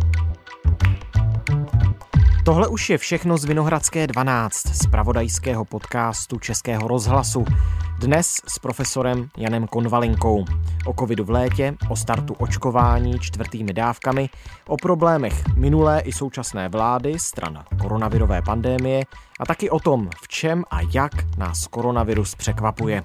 Tohle 2.45 2.69
už 2.69 2.91
je 2.91 2.99
všechno 2.99 3.39
z 3.39 3.45
Vinohradské 3.45 4.07
12, 4.07 4.55
z 4.57 4.87
pravodajského 4.87 5.65
podcastu 5.65 6.39
Českého 6.39 6.89
rozhlasu. 6.89 7.45
Dnes 7.99 8.41
s 8.47 8.59
profesorem 8.59 9.29
Janem 9.37 9.67
Konvalinkou. 9.67 10.45
O 10.87 10.93
covidu 10.93 11.25
v 11.25 11.31
létě, 11.31 11.75
o 11.89 11.97
startu 11.97 12.35
očkování 12.35 13.19
čtvrtými 13.21 13.73
dávkami, 13.73 14.29
o 14.67 14.77
problémech 14.77 15.47
minulé 15.57 16.01
i 16.01 16.13
současné 16.13 16.69
vlády, 16.69 17.19
strana 17.19 17.65
koronavirové 17.81 18.43
pandémie 18.43 19.03
a 19.41 19.47
taky 19.47 19.71
o 19.71 19.81
tom, 19.81 20.09
v 20.23 20.29
čem 20.29 20.65
a 20.71 20.79
jak 20.95 21.37
nás 21.37 21.67
koronavirus 21.67 22.35
překvapuje. 22.35 23.03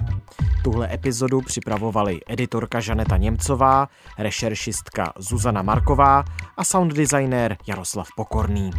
Tuhle 0.64 0.94
epizodu 0.94 1.42
připravovali 1.42 2.20
editorka 2.28 2.80
Žaneta 2.80 3.18
Němcová, 3.18 3.88
rešeršistka 4.18 5.14
Zuzana 5.18 5.62
Marková 5.62 6.24
a 6.58 6.64
sound 6.64 6.94
designer 6.94 7.58
Jaroslav 7.68 8.08
Pokorný. 8.16 8.72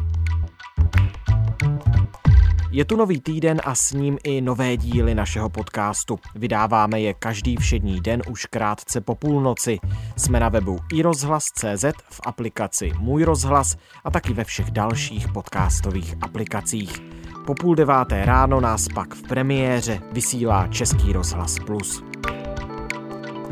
Je 2.72 2.84
tu 2.84 2.96
nový 2.96 3.20
týden 3.20 3.60
a 3.64 3.74
s 3.74 3.92
ním 3.92 4.18
i 4.24 4.40
nové 4.40 4.76
díly 4.76 5.14
našeho 5.14 5.48
podcastu. 5.48 6.18
Vydáváme 6.34 7.00
je 7.00 7.14
každý 7.14 7.56
všední 7.56 8.00
den 8.00 8.22
už 8.30 8.46
krátce 8.46 9.00
po 9.00 9.14
půlnoci. 9.14 9.78
Jsme 10.16 10.40
na 10.40 10.48
webu 10.48 10.78
iRozhlas.cz, 10.92 11.84
v 12.10 12.20
aplikaci 12.26 12.92
Můj 12.98 13.24
rozhlas 13.24 13.76
a 14.04 14.10
taky 14.10 14.32
ve 14.32 14.44
všech 14.44 14.70
dalších 14.70 15.28
podcastových 15.28 16.14
aplikacích. 16.20 17.02
Po 17.46 17.54
půl 17.54 17.74
deváté 17.74 18.24
ráno 18.24 18.60
nás 18.60 18.88
pak 18.94 19.14
v 19.14 19.22
premiéře 19.22 20.00
vysílá 20.12 20.66
Český 20.66 21.12
rozhlas 21.12 21.56
Plus. 21.66 22.02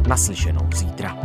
Naslyšenou 0.09 0.69
zítra. 0.75 1.17